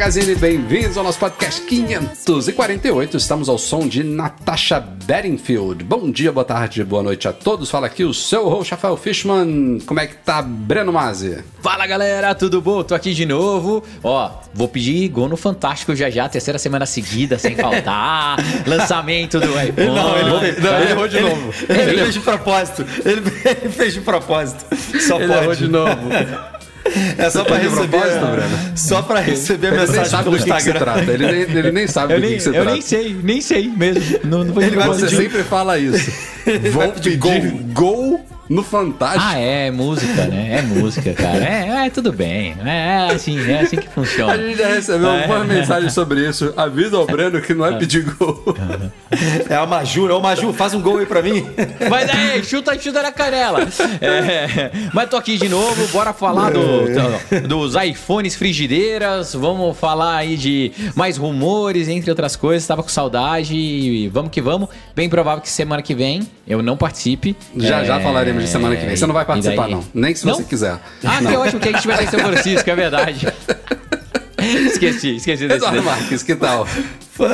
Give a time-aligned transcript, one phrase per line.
[0.00, 3.18] Magazine, bem-vindos ao nosso podcast 548.
[3.18, 5.84] Estamos ao som de Natasha Bedingfield.
[5.84, 7.70] Bom dia, boa tarde, boa noite a todos.
[7.70, 9.78] Fala aqui o seu host, Rafael Fishman.
[9.84, 11.44] Como é que tá, Breno Mazzi?
[11.62, 12.82] Fala galera, tudo bom?
[12.82, 13.84] Tô aqui de novo.
[14.02, 18.38] Ó, vou pedir gol no Fantástico já já, terceira semana seguida, sem faltar.
[18.66, 19.94] Lançamento do iPhone.
[19.94, 21.52] Não, ele, não, ele errou de Ele- novo.
[21.68, 22.86] Ele, fez de propósito.
[23.04, 24.64] Ele, ele fez de propósito.
[25.06, 25.42] Só Ele pode.
[25.42, 26.08] errou de novo.
[27.18, 27.98] É só pra Fez de receber.
[28.30, 28.58] Breno?
[28.74, 30.80] Só pra receber Ele nem mensagem sabe pelo que, que Instagram.
[30.80, 31.12] trata.
[31.12, 33.40] Ele nem, ele nem sabe Eu do que, nem, que se eu nem sei, nem
[33.40, 34.02] sei mesmo.
[34.24, 36.10] Não, não Ele vai Você sempre fala isso.
[36.72, 39.24] Vou pedir pedir gol no Fantástico.
[39.26, 40.58] Ah, é, música, né?
[40.58, 41.38] É música, cara.
[41.44, 42.54] É, é tudo bem.
[42.64, 44.36] É, é assim, é assim que A funciona.
[44.36, 45.26] gente já recebeu É.
[45.26, 46.52] uma mensagem sobre isso.
[46.56, 48.42] Avisa ao Breno que não é pedir gol.
[49.48, 50.14] É a Maju, né?
[50.14, 51.46] Ô Maju, faz um gol aí pra mim.
[51.88, 53.60] Mas aí, chuta, chuta na canela.
[54.00, 56.86] É, mas tô aqui de novo, bora falar do-
[57.40, 62.66] do- dos iPhones frigideiras, vamos falar aí de mais rumores, entre outras coisas.
[62.66, 64.68] Tava com saudade e vamos que vamos.
[64.94, 67.36] Bem provável que semana que vem eu não participe.
[67.56, 68.96] Já É, já falaremos de semana que vem.
[68.96, 69.84] Você não vai participar, não.
[69.94, 70.34] Nem se Não?
[70.34, 70.78] você quiser.
[71.04, 73.28] Ah, que ótimo que a gente vai em São Francisco, é verdade.
[74.66, 75.82] esqueci, esqueci desse Eduardo.
[75.82, 76.66] Marques, que tal?
[76.66, 77.28] Foi,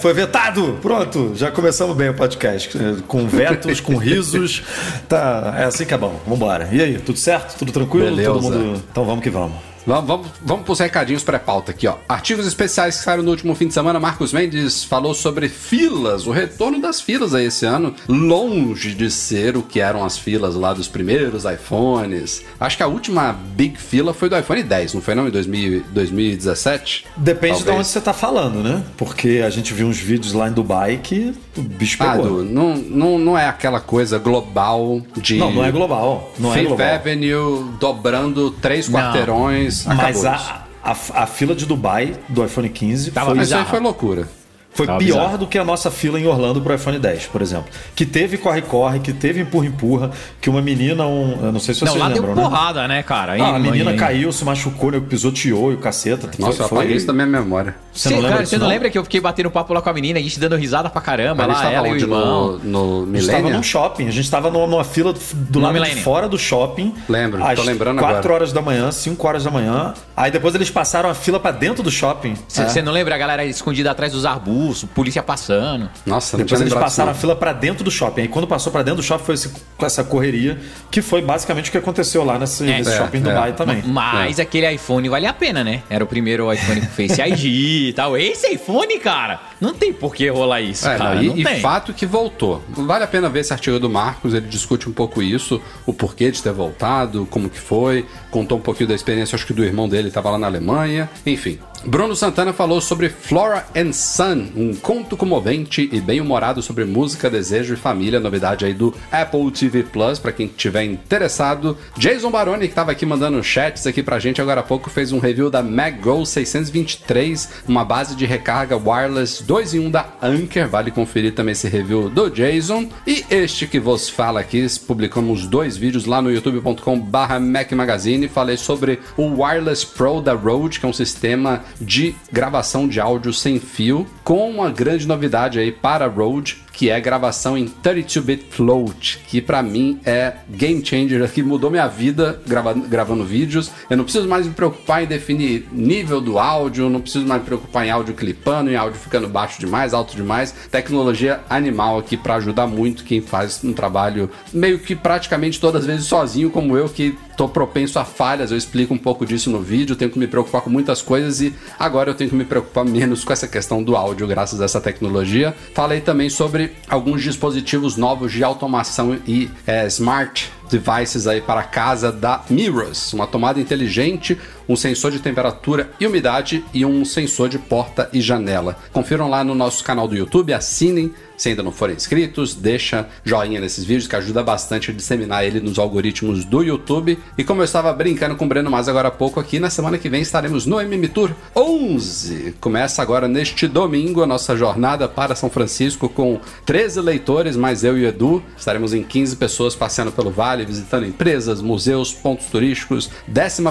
[0.00, 0.78] foi vetado.
[0.80, 2.70] Pronto, já começamos bem o podcast.
[3.08, 4.62] Com vetos, com risos.
[5.08, 6.20] Tá, é assim que é bom.
[6.26, 6.68] Vambora.
[6.70, 7.58] E aí, tudo certo?
[7.58, 8.06] Tudo tranquilo?
[8.06, 8.30] Beleza.
[8.30, 8.82] Todo mundo.
[8.90, 9.73] Então vamos que vamos.
[9.86, 11.96] Vamos, vamos, vamos pros recadinhos pré-pauta aqui, ó.
[12.08, 14.00] Artigos especiais que saíram no último fim de semana.
[14.00, 19.56] Marcos Mendes falou sobre filas, o retorno das filas aí esse ano, longe de ser
[19.56, 22.42] o que eram as filas lá dos primeiros iPhones.
[22.58, 25.28] Acho que a última big fila foi do iPhone 10, não foi não?
[25.28, 27.06] Em 2000, 2017?
[27.16, 27.78] Depende de Talvez.
[27.80, 28.82] onde você tá falando, né?
[28.96, 32.42] Porque a gente viu uns vídeos lá em Dubai que o bicho Ah, pegou.
[32.42, 35.36] Não, não, não é aquela coisa global de.
[35.36, 36.32] Não, não é global.
[36.38, 36.94] Não é Fifth global.
[36.94, 38.98] Avenue dobrando três Não.
[39.00, 39.84] quarteirões.
[39.86, 43.64] Mas a, a, a fila de Dubai do iPhone 15 Tava foi, Mas isso aí
[43.64, 44.28] foi loucura.
[44.74, 45.38] Foi Tava pior bizarro.
[45.38, 47.66] do que a nossa fila em Orlando pro iPhone 10, por exemplo.
[47.94, 51.92] Que teve corre-corre, que teve empurra-empurra, que uma menina, um, eu não sei se vocês
[51.94, 52.42] Não, lá deu lembram, né?
[52.42, 53.32] porrada, né, cara?
[53.40, 56.28] Ah, a Aí, menina aí- caiu, se machucou, né, pisoteou e o caceta.
[56.38, 57.76] Nossa, eu Foi- apaguei isso da minha memória.
[57.92, 58.72] Você Cê- não lembra cara, você não, não?
[58.72, 61.00] lembra que eu fiquei batendo papo lá com a menina, a gente dando risada pra
[61.00, 62.58] caramba, Mas a lá, gente tava ela e o irmão.
[62.58, 63.56] No, no A gente estava Millennium?
[63.58, 66.92] num shopping, a gente estava numa, numa fila do, lado de fora do shopping.
[67.08, 68.34] Lembro, tô lembrando 4 agora.
[68.34, 69.94] horas da manhã, 5 horas da manhã.
[70.16, 72.34] Aí depois eles passaram a fila pra dentro do shopping.
[72.48, 72.82] Você É.
[72.82, 74.63] não lembra a galera escondida atrás dos arbustos,
[74.94, 75.90] polícia passando?
[76.06, 78.22] Nossa, Depois eles passaram a fila pra dentro do shopping.
[78.22, 80.58] Aí quando passou pra dentro do shopping foi esse- essa correria,
[80.90, 83.20] que foi basicamente o que aconteceu lá nesse, É, nesse é, shopping é.
[83.20, 83.82] Dubai também.
[83.84, 85.82] Mas aquele iPhone vale a pena, né?
[85.90, 87.44] Era o primeiro iPhone com Face ID
[87.88, 88.16] e tal.
[88.16, 90.86] Esse iPhone, cara, não tem por que rolar isso.
[90.86, 91.14] É, cara.
[91.16, 92.62] não, e, não e fato que voltou.
[92.70, 96.30] Vale a pena ver esse artigo do Marcos, ele discute um pouco isso, o porquê
[96.30, 99.88] de ter voltado, como que foi, contou um pouquinho da experiência, acho que do irmão
[99.88, 101.58] dele estava lá na Alemanha, enfim.
[101.86, 107.74] Bruno Santana falou sobre Flora and Son, um conto comovente e bem-humorado sobre música, desejo
[107.74, 111.76] e família, novidade aí do Apple TV Plus, para quem tiver interessado.
[111.98, 115.18] Jason Baroni, que estava aqui mandando chats aqui pra gente agora há pouco, fez um
[115.18, 120.90] review da MagGo 623, uma base de recarga wireless 2 em 1 da Anker, vale
[120.90, 122.88] conferir também esse review do Jason.
[123.06, 128.26] E este que vos fala aqui, publicamos dois vídeos lá no youtube.com barra Mac Magazine,
[128.26, 133.32] falei sobre o Wireless Pro da Rode, que é um sistema de gravação de áudio
[133.32, 138.46] sem fio, com uma grande novidade aí para a Rode, que é gravação em 32-bit
[138.50, 143.70] float, que pra mim é game changer, que mudou minha vida grava- gravando vídeos.
[143.88, 147.46] Eu não preciso mais me preocupar em definir nível do áudio, não preciso mais me
[147.46, 150.52] preocupar em áudio clipando, em áudio ficando baixo demais, alto demais.
[150.70, 155.86] Tecnologia animal aqui pra ajudar muito quem faz um trabalho meio que praticamente todas as
[155.86, 158.50] vezes sozinho, como eu, que tô propenso a falhas.
[158.50, 161.54] Eu explico um pouco disso no vídeo, tenho que me preocupar com muitas coisas e
[161.78, 164.80] agora eu tenho que me preocupar menos com essa questão do áudio, graças a essa
[164.80, 165.54] tecnologia.
[165.74, 172.10] Falei também sobre alguns dispositivos novos de automação e é, smart devices aí para casa
[172.10, 174.38] da Mirrors, uma tomada inteligente,
[174.68, 178.76] um sensor de temperatura e umidade e um sensor de porta e janela.
[178.92, 183.60] Confiram lá no nosso canal do YouTube, assinem se ainda não forem inscritos, deixa joinha
[183.60, 187.18] nesses vídeos que ajuda bastante a disseminar ele nos algoritmos do YouTube.
[187.36, 189.98] E como eu estava brincando com o Breno mais agora há pouco aqui, na semana
[189.98, 192.54] que vem estaremos no MM Tour 11.
[192.60, 197.98] Começa agora neste domingo a nossa jornada para São Francisco com 13 leitores, mais eu
[197.98, 198.42] e o Edu.
[198.56, 203.10] Estaremos em 15 pessoas passeando pelo vale, visitando empresas, museus, pontos turísticos.
[203.28, 203.64] 11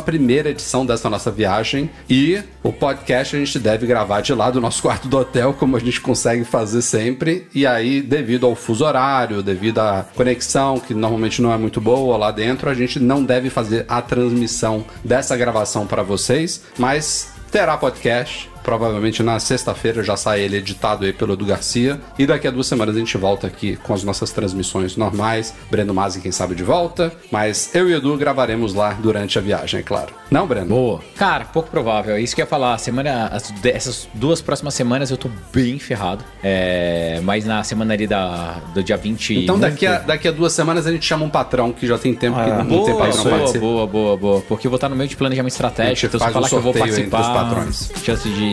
[0.49, 1.89] edição dessa nossa viagem.
[2.09, 5.75] E o podcast a gente deve gravar de lá do nosso quarto do hotel, como
[5.75, 7.47] a gente consegue fazer sempre.
[7.53, 12.17] E aí, devido ao fuso horário, devido à conexão, que normalmente não é muito boa
[12.17, 17.77] lá dentro, a gente não deve fazer a transmissão dessa gravação para vocês, mas terá
[17.77, 21.99] podcast Provavelmente na sexta-feira já sai ele editado aí pelo Edu Garcia.
[22.17, 25.53] E daqui a duas semanas a gente volta aqui com as nossas transmissões normais.
[25.69, 27.11] Breno Mazzi, quem sabe, de volta.
[27.31, 30.13] Mas eu e o Edu gravaremos lá durante a viagem, é claro.
[30.31, 30.67] Não, Breno?
[30.67, 30.99] Boa.
[31.15, 32.15] Cara, pouco provável.
[32.15, 32.77] É isso que eu ia falar.
[32.77, 36.23] Semana, as- essas duas próximas semanas eu tô bem ferrado.
[36.41, 39.35] É, mas na semana ali da, do dia 20.
[39.43, 42.13] Então daqui a, daqui a duas semanas a gente chama um patrão que já tem
[42.13, 44.41] tempo que Ah, não tem Boa, patrão boa, boa, boa, boa.
[44.41, 46.15] Porque eu vou estar no meio de planejamento estratégico.
[46.15, 47.91] Então, se falar um que eu vou participar, patrões.
[48.03, 48.52] chance de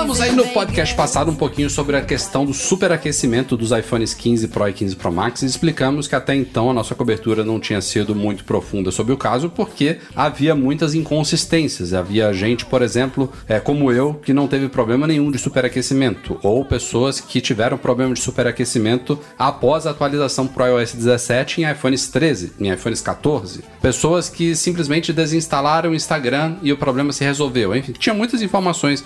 [0.00, 4.48] Falamos aí no podcast passado um pouquinho sobre a questão do superaquecimento dos iPhones 15
[4.48, 7.82] Pro e 15 Pro Max e explicamos que até então a nossa cobertura não tinha
[7.82, 11.92] sido muito profunda sobre o caso porque havia muitas inconsistências.
[11.92, 16.64] Havia gente, por exemplo, é, como eu, que não teve problema nenhum de superaquecimento, ou
[16.64, 22.54] pessoas que tiveram problema de superaquecimento após a atualização Pro iOS 17 em iPhones 13,
[22.58, 23.62] em iPhones 14.
[23.82, 27.76] Pessoas que simplesmente desinstalaram o Instagram e o problema se resolveu.
[27.76, 29.04] Enfim, tinha muitas informações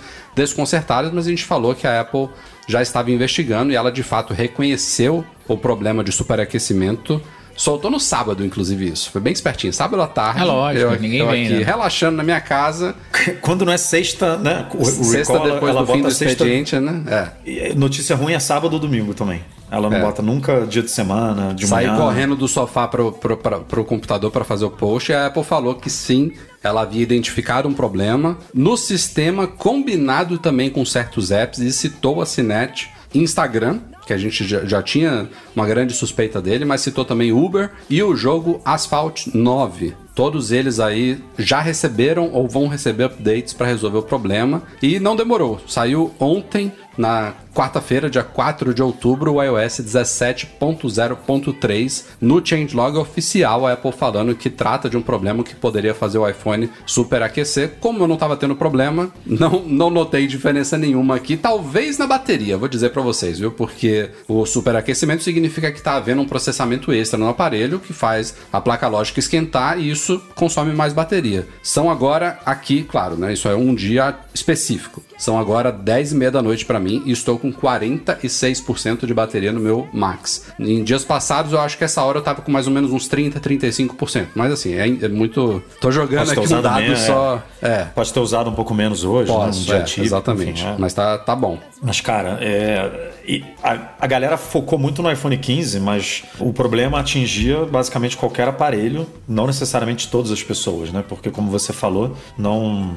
[0.85, 2.29] desconcertadas, mas a gente falou que a Apple
[2.67, 7.21] já estava investigando e ela de fato reconheceu o problema de superaquecimento.
[7.55, 9.09] Soltou no sábado, inclusive, isso.
[9.11, 9.71] Foi bem espertinho.
[9.71, 10.41] Sábado à tarde.
[10.41, 11.63] É lógico, eu, ninguém eu vem, aqui né?
[11.63, 12.93] relaxando na minha casa.
[13.41, 14.67] Quando não é sexta, né?
[14.73, 17.31] O, o sexta recall, depois ela do fim do sexta- expediente, né?
[17.45, 17.49] É.
[17.71, 19.41] E Notícia ruim é sábado ou domingo também.
[19.71, 20.01] Ela não É.
[20.01, 21.97] bota nunca dia de semana, de Saí manhã.
[21.99, 25.43] correndo do sofá pro, pro, pra- pro computador para fazer o post e a Apple
[25.43, 31.59] falou que sim, ela havia identificado um problema no sistema combinado também com certos apps
[31.59, 36.65] e citou a Cinet Instagram, que a gente já, já tinha uma grande suspeita dele,
[36.65, 40.05] mas citou também Uber e o jogo Asphalt 9.
[40.15, 45.13] Todos eles aí já receberam ou vão receber updates para resolver o problema e não
[45.13, 45.59] demorou.
[45.67, 53.73] Saiu ontem, na quarta-feira, dia 4 de outubro, o iOS 17.0.3 no changelog oficial, a
[53.73, 57.73] Apple falando que trata de um problema que poderia fazer o iPhone superaquecer.
[57.81, 62.57] Como eu não estava tendo problema, não, não notei diferença nenhuma aqui, talvez na bateria,
[62.57, 63.51] vou dizer para vocês, viu?
[63.51, 63.94] Porque
[64.27, 68.87] o superaquecimento significa que está havendo um processamento extra no aparelho que faz a placa
[68.87, 71.47] lógica esquentar e isso consome mais bateria.
[71.61, 73.33] São agora aqui, claro, né?
[73.33, 75.03] Isso é um dia específico.
[75.17, 79.51] São agora 10 e meia da noite para mim e estou com 46% de bateria
[79.51, 80.45] no meu Max.
[80.59, 83.07] Em dias passados eu acho que essa hora eu tava com mais ou menos uns
[83.07, 84.27] 30, 35%.
[84.35, 85.61] Mas assim, é, é muito.
[85.79, 87.43] Tô jogando Pode aqui um dado menos, só.
[87.61, 87.85] É.
[87.85, 90.61] Pode ter usado um pouco menos hoje, né, Posso, num dia é, típico, exatamente.
[90.61, 90.75] enfim, é.
[90.77, 91.57] Mas tá, tá bom.
[91.81, 96.99] Mas, cara, é, e a, a galera focou muito no iPhone 15, mas o problema
[96.99, 101.03] atingia basicamente qualquer aparelho, não necessariamente todas as pessoas, né?
[101.07, 102.95] Porque, como você falou, não,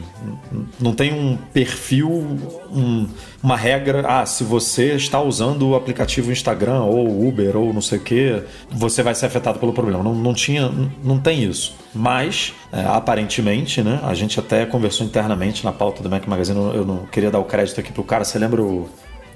[0.78, 3.08] não tem um perfil, um-
[3.42, 4.04] uma regra.
[4.06, 8.42] Ah, se você está usando o aplicativo Instagram ou Uber ou não sei o que,
[8.70, 10.02] você vai ser afetado pelo problema.
[10.02, 10.70] Não, não tinha,
[11.02, 11.74] não tem isso.
[11.94, 14.00] Mas, é, aparentemente, né?
[14.02, 16.58] A gente até conversou internamente na pauta do Mac Magazine.
[16.74, 18.24] Eu não queria dar o crédito aqui pro cara.
[18.24, 18.88] Você lembra o,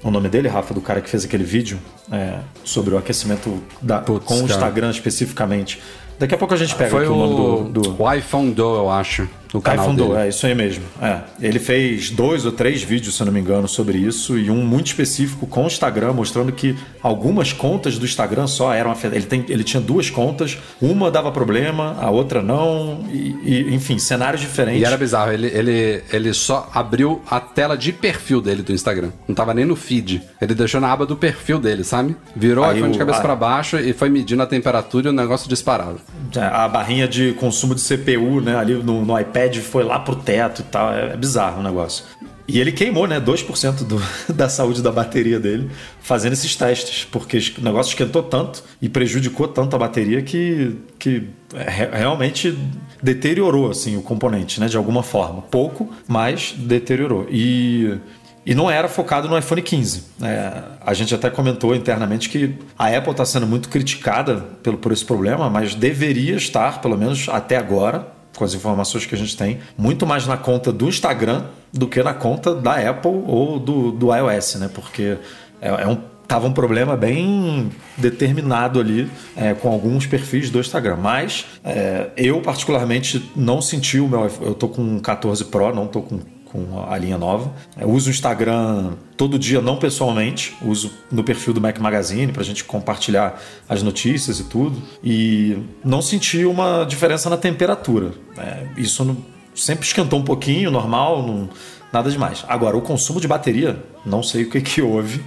[0.03, 1.79] o nome dele, Rafa, do cara que fez aquele vídeo
[2.11, 4.51] é, sobre o aquecimento da, Putz, com o cara.
[4.51, 5.81] Instagram especificamente?
[6.19, 8.03] Daqui a pouco a gente pega Foi aqui o nome do, do...
[8.03, 9.27] o iPhone Do, eu acho.
[9.53, 10.09] No canal iPhone dele.
[10.09, 10.83] Do, é isso aí mesmo.
[11.01, 11.19] É.
[11.41, 14.65] Ele fez dois ou três vídeos, se eu não me engano, sobre isso, e um
[14.65, 19.17] muito específico com o Instagram, mostrando que algumas contas do Instagram só eram afetadas.
[19.17, 23.99] Ele, tem, ele tinha duas contas, uma dava problema, a outra não, e, e, enfim,
[23.99, 24.81] cenários diferentes.
[24.81, 29.11] E era bizarro, ele, ele, ele só abriu a tela de perfil dele do Instagram.
[29.27, 30.21] Não tava nem no feed.
[30.41, 32.15] Ele deixou na aba do perfil dele, sabe?
[32.35, 35.07] Virou o Aí iPhone de o- cabeça a- pra baixo e foi medindo a temperatura
[35.07, 35.97] e o negócio disparava.
[36.35, 40.15] É, A barrinha de consumo de CPU, né, ali no, no iPad foi lá pro
[40.15, 40.93] teto e tal.
[40.93, 42.05] É, é bizarro o negócio.
[42.47, 44.01] E ele queimou, né, 2% do,
[44.33, 45.71] da saúde da bateria dele
[46.01, 51.29] fazendo esses testes, porque o negócio esquentou tanto e prejudicou tanto a bateria que, que
[51.55, 52.57] re- realmente
[53.01, 55.41] deteriorou assim o componente, né, de alguma forma.
[55.43, 57.27] Pouco, mas deteriorou.
[57.29, 57.97] E
[58.45, 60.03] e não era focado no iPhone 15.
[60.21, 60.51] É,
[60.85, 65.05] a gente até comentou internamente que a Apple está sendo muito criticada pelo, por esse
[65.05, 69.59] problema, mas deveria estar, pelo menos até agora, com as informações que a gente tem,
[69.77, 74.15] muito mais na conta do Instagram do que na conta da Apple ou do, do
[74.15, 74.69] iOS, né?
[74.73, 75.17] Porque
[75.61, 80.95] é, é um tava um problema bem determinado ali é, com alguns perfis do Instagram.
[80.95, 84.29] Mas é, eu, particularmente, não senti o meu.
[84.41, 86.19] Eu tô com um 14 Pro, não tô com,
[86.53, 87.51] com a linha nova.
[87.77, 92.43] Eu uso o Instagram todo dia, não pessoalmente, uso no perfil do Mac Magazine pra
[92.43, 94.79] gente compartilhar as notícias e tudo.
[95.03, 98.11] E não senti uma diferença na temperatura.
[98.37, 99.17] É, isso
[99.55, 101.49] sempre esquentou um pouquinho, normal, não-
[101.91, 102.45] nada demais.
[102.47, 105.23] Agora, o consumo de bateria, não sei o que, que houve.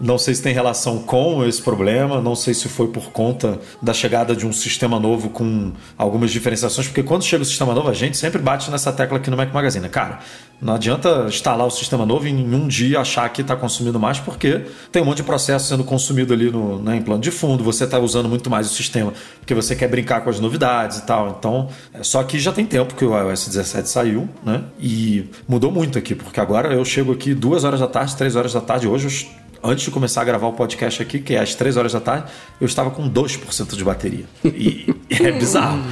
[0.00, 3.92] Não sei se tem relação com esse problema, não sei se foi por conta da
[3.92, 7.94] chegada de um sistema novo com algumas diferenciações, porque quando chega o sistema novo, a
[7.94, 9.88] gente sempre bate nessa tecla aqui no Mac Magazine.
[9.88, 10.20] Cara,
[10.60, 14.20] não adianta instalar o sistema novo e em um dia achar que está consumindo mais,
[14.20, 17.64] porque tem um monte de processo sendo consumido ali no, né, em plano de fundo,
[17.64, 19.12] você está usando muito mais o sistema
[19.48, 21.34] porque você quer brincar com as novidades e tal.
[21.38, 24.62] Então, é, só que já tem tempo que o iOS 17 saiu, né?
[24.78, 28.52] E mudou muito aqui, porque agora eu chego aqui duas horas da tarde, três horas
[28.52, 31.54] da tarde, hoje eu antes de começar a gravar o podcast aqui, que é às
[31.54, 34.24] 3 horas da tarde, eu estava com 2% de bateria.
[34.44, 35.82] E é bizarro.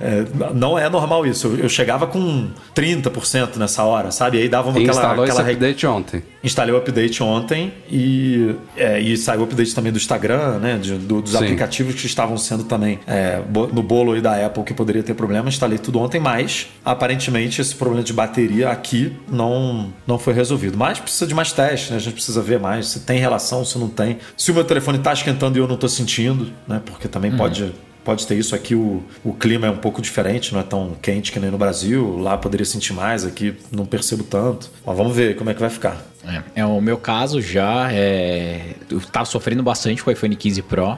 [0.00, 1.46] É, não é normal isso.
[1.48, 4.38] Eu, eu chegava com 30% nessa hora, sabe?
[4.38, 6.22] E aí dava uma aquela, instalou esse aquela re- update ontem.
[6.44, 10.78] Instalei o update ontem e, é, e saiu o update também do Instagram, né?
[10.78, 11.38] de- do- dos Sim.
[11.38, 13.40] aplicativos que estavam sendo também é,
[13.72, 15.48] no bolo aí da Apple que poderia ter problema.
[15.48, 20.76] Instalei tudo ontem, mas aparentemente esse problema de bateria aqui não, não foi resolvido.
[20.76, 21.96] Mas precisa de mais testes, né?
[21.96, 24.18] A gente precisa ver mais se tem relação, se não tem.
[24.36, 26.80] Se o meu telefone está esquentando e eu não estou sentindo, né?
[26.84, 27.72] Porque também pode.
[28.06, 31.32] Pode ter isso aqui, o, o clima é um pouco diferente, não é tão quente
[31.32, 32.16] que nem no Brasil.
[32.18, 34.70] Lá poderia sentir mais, aqui não percebo tanto.
[34.86, 36.06] Mas vamos ver como é que vai ficar.
[36.24, 38.76] É, é, o meu caso já é.
[38.88, 40.96] Eu tava sofrendo bastante com o iPhone 15 Pro,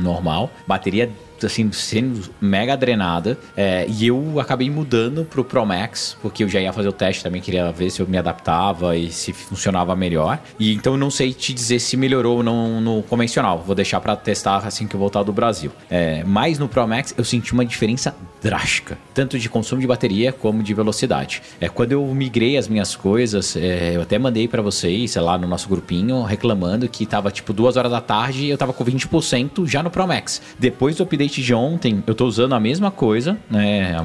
[0.00, 0.50] normal.
[0.66, 1.10] Bateria,
[1.44, 3.38] assim, sendo mega drenada.
[3.56, 7.22] É, e eu acabei mudando pro Pro Max, porque eu já ia fazer o teste
[7.22, 10.38] também, queria ver se eu me adaptava e se funcionava melhor.
[10.58, 13.62] E então eu não sei te dizer se melhorou ou não no convencional.
[13.66, 15.70] Vou deixar pra testar assim que eu voltar do Brasil.
[15.90, 20.32] É, mas no Pro Max eu senti uma diferença drástica, tanto de consumo de bateria
[20.32, 21.42] como de velocidade.
[21.60, 25.36] É, quando eu migrei as minhas coisas, é, eu até mandei pra vocês, sei lá,
[25.36, 28.84] no nosso grupinho, reclamando que tava tipo duas horas da tarde e eu tava com
[28.84, 30.40] 20% já no Pro Max.
[30.58, 33.96] Depois do update de ontem, eu tô usando a mesma coisa, né,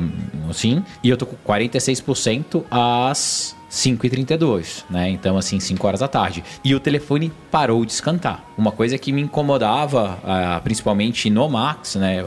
[0.49, 5.09] assim, e eu tô com 46% às 5h32, né?
[5.09, 6.43] Então, assim, 5 horas da tarde.
[6.63, 8.43] E o telefone parou de escantar.
[8.57, 12.25] Uma coisa que me incomodava, ah, principalmente no Max, né?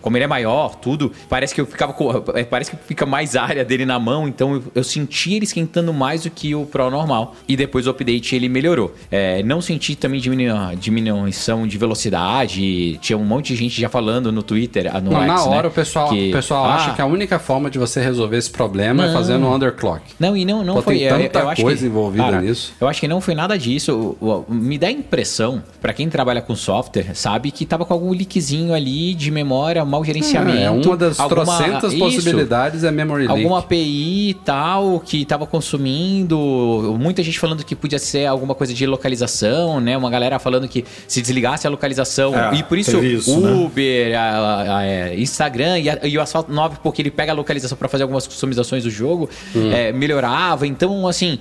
[0.00, 3.36] Como ele é maior, tudo, parece que eu ficava com, é, parece que fica mais
[3.36, 6.90] área dele na mão, então eu, eu senti ele esquentando mais do que o Pro
[6.90, 7.34] normal.
[7.48, 8.94] E depois do update ele melhorou.
[9.10, 12.98] É, não senti também diminu- diminuição de velocidade.
[13.00, 15.62] Tinha um monte de gente já falando no Twitter, ah, no Não, X, na hora
[15.62, 18.36] né, o pessoal, que, o pessoal ah, acha que a única forma de você resolver
[18.36, 19.14] esse problema é Não.
[19.14, 20.02] fazendo um underclock.
[20.18, 20.94] Não, e não, não Pô, foi.
[20.98, 22.72] tem eu- tanta eu acho coisa que- envolvida cara, nisso.
[22.80, 24.16] Eu acho que não foi nada disso.
[24.20, 27.92] O- o- Me dá a impressão, pra quem trabalha com software, sabe que tava com
[27.94, 30.58] algum leakzinho ali de memória, mau gerenciamento.
[30.58, 33.38] É, uma das alguma- trocentas isso, possibilidades é memory leak.
[33.40, 36.96] Alguma API e tal que tava consumindo.
[36.98, 39.96] Muita gente falando que podia ser alguma coisa de localização, né?
[39.96, 42.34] Uma galera falando que se desligasse a localização.
[42.38, 43.52] É, e por isso, isso, né?
[43.52, 47.32] Uber, a- a- a- é, Instagram e, a- e o Asphalt 9, porque ele pega
[47.32, 49.70] a localização pra fazer algumas customizações do jogo, Hum.
[49.72, 50.66] é, melhorava.
[50.66, 51.38] Então, assim,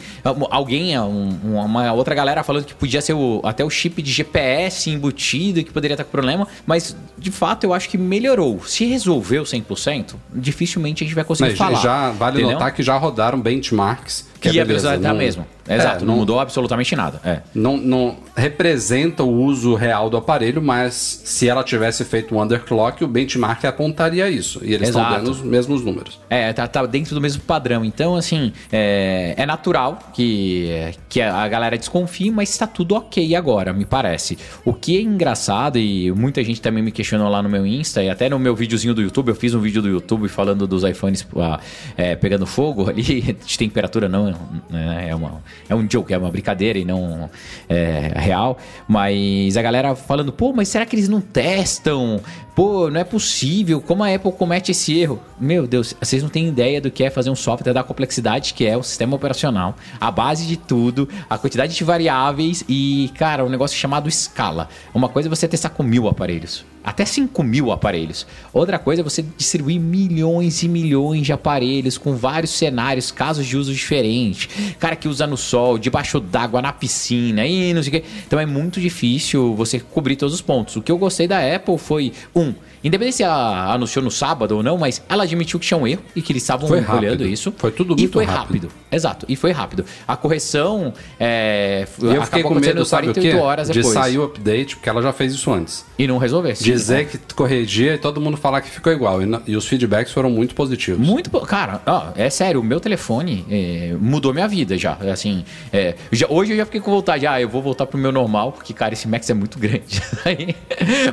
[0.49, 4.89] alguém, um- uma outra galera falando que podia ser o- até o chip de GPS
[4.89, 8.38] embutido que poderia estar com problema, mas de fato eu acho que melhorou.
[8.65, 11.81] Se resolveu 100%, dificilmente a gente vai conseguir Mas falar.
[11.81, 12.53] já vale entendeu?
[12.53, 14.28] notar que já rodaram benchmarks.
[14.39, 15.45] Que Que é a beleza, velocidade tá não- mesmo.
[15.67, 17.21] É, Exato, não não- mudou absolutamente nada.
[17.23, 17.41] É.
[17.53, 23.03] Não, não representa o uso real do aparelho, mas se ela tivesse feito um underclock,
[23.03, 24.61] o benchmark apontaria isso.
[24.63, 25.17] E eles estão Exato.
[25.17, 26.19] dando os mesmos números.
[26.27, 27.85] É, tá, tá dentro do mesmo padrão.
[27.85, 33.71] Então, assim, é, é natural que, que a galera desconfie, mas está tudo ok agora,
[33.71, 34.37] me parece.
[34.65, 38.09] O que é engraçado, e muita gente também me questionou lá no meu Insta, e
[38.09, 41.27] até no meu videozinho do YouTube, eu fiz um vídeo do YouTube falando dos iPhones
[41.37, 41.59] ah,
[41.95, 44.28] é, pegando fogo ali, de temperatura não,
[44.69, 47.29] né, é, uma, é um joke, é uma brincadeira e não
[47.67, 48.57] é real.
[48.87, 52.19] Mas a galera falando, pô, mas será que eles não testam?
[52.59, 55.23] Pô, não é possível, como a Apple comete esse erro?
[55.39, 58.65] Meu Deus, vocês não têm ideia do que é fazer um software da complexidade que
[58.65, 63.49] é o sistema operacional, a base de tudo, a quantidade de variáveis e, cara, um
[63.49, 64.67] negócio chamado escala.
[64.93, 66.65] Uma coisa é você testar com mil aparelhos.
[66.81, 68.25] Até 5 mil aparelhos.
[68.53, 73.57] Outra coisa é você distribuir milhões e milhões de aparelhos com vários cenários, casos de
[73.57, 74.75] uso diferentes.
[74.79, 78.03] Cara que usa no sol, debaixo d'água, na piscina e não sei o quê.
[78.25, 80.77] Então é muito difícil você cobrir todos os pontos.
[80.77, 82.48] O que eu gostei da Apple foi, um,
[82.83, 86.01] independente se ela anunciou no sábado ou não, mas ela admitiu que tinha um erro
[86.15, 87.27] e que eles estavam Foi olhando rápido.
[87.27, 87.53] isso.
[87.57, 88.67] Foi tudo E muito foi rápido.
[88.67, 88.69] rápido.
[88.91, 89.85] Exato, e foi rápido.
[90.07, 93.41] A correção é, E eu fiquei com medo, sabe o 48 quê?
[93.41, 93.93] horas De depois.
[93.93, 95.85] sair o update, porque ela já fez isso antes.
[95.97, 96.55] E não resolver.
[96.55, 97.03] Sim, Dizer é.
[97.05, 99.21] que corrigia e todo mundo falar que ficou igual.
[99.21, 101.05] E, na- e os feedbacks foram muito positivos.
[101.05, 104.93] Muito, cara, ó, é sério, o meu telefone é, mudou minha vida já.
[105.11, 108.11] Assim, é, já- hoje eu já fiquei com vontade, ah, eu vou voltar pro meu
[108.11, 110.01] normal, porque, cara, esse Max é muito grande.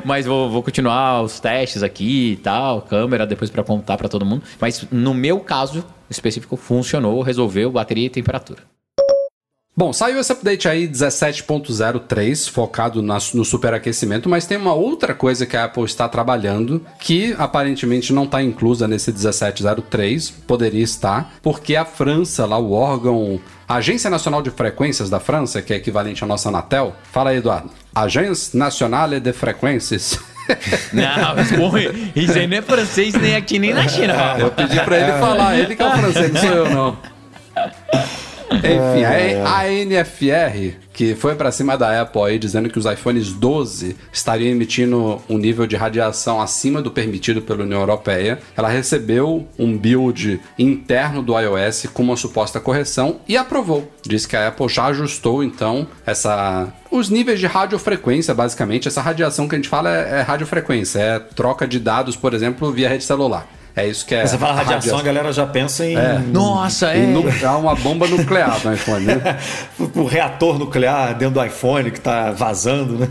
[0.03, 4.25] Mas vou, vou continuar os testes aqui e tal, câmera depois pra apontar pra todo
[4.25, 4.43] mundo.
[4.59, 8.61] Mas no meu caso específico, funcionou, resolveu bateria e temperatura.
[9.79, 15.45] Bom, saiu esse update aí 17.03, focado na- no superaquecimento, mas tem uma outra coisa
[15.45, 21.75] que a Apple está trabalhando, que aparentemente não está inclusa nesse 1703, poderia estar, porque
[21.75, 26.23] a França, lá o órgão, a Agência Nacional de Frequências da França, que é equivalente
[26.23, 27.69] à nossa Anatel, fala aí, Eduardo.
[27.93, 30.17] Agence Nationale de Frequências.
[30.93, 31.79] Não, porra,
[32.15, 34.13] isso aí não é francês nem aqui nem na China.
[34.39, 36.97] Eu pedi pra ele falar, ele que é o francês, não sou eu não.
[38.57, 43.31] Enfim, a a NFR, que foi pra cima da Apple aí, dizendo que os iPhones
[43.31, 49.47] 12 estariam emitindo um nível de radiação acima do permitido pela União Europeia, ela recebeu
[49.57, 53.91] um build interno do iOS com uma suposta correção e aprovou.
[54.05, 58.87] Diz que a Apple já ajustou, então, essa os níveis de radiofrequência, basicamente.
[58.87, 62.71] Essa radiação que a gente fala é, é radiofrequência, é troca de dados, por exemplo,
[62.71, 63.47] via rede celular.
[63.77, 64.25] É isso que é.
[64.25, 65.95] Você fala a radiação, a galera já pensa em
[66.31, 67.05] Nossa, é.
[67.05, 69.37] nu- é uma bomba nuclear no iPhone, né?
[69.95, 73.07] o reator nuclear dentro do iPhone que tá vazando, né?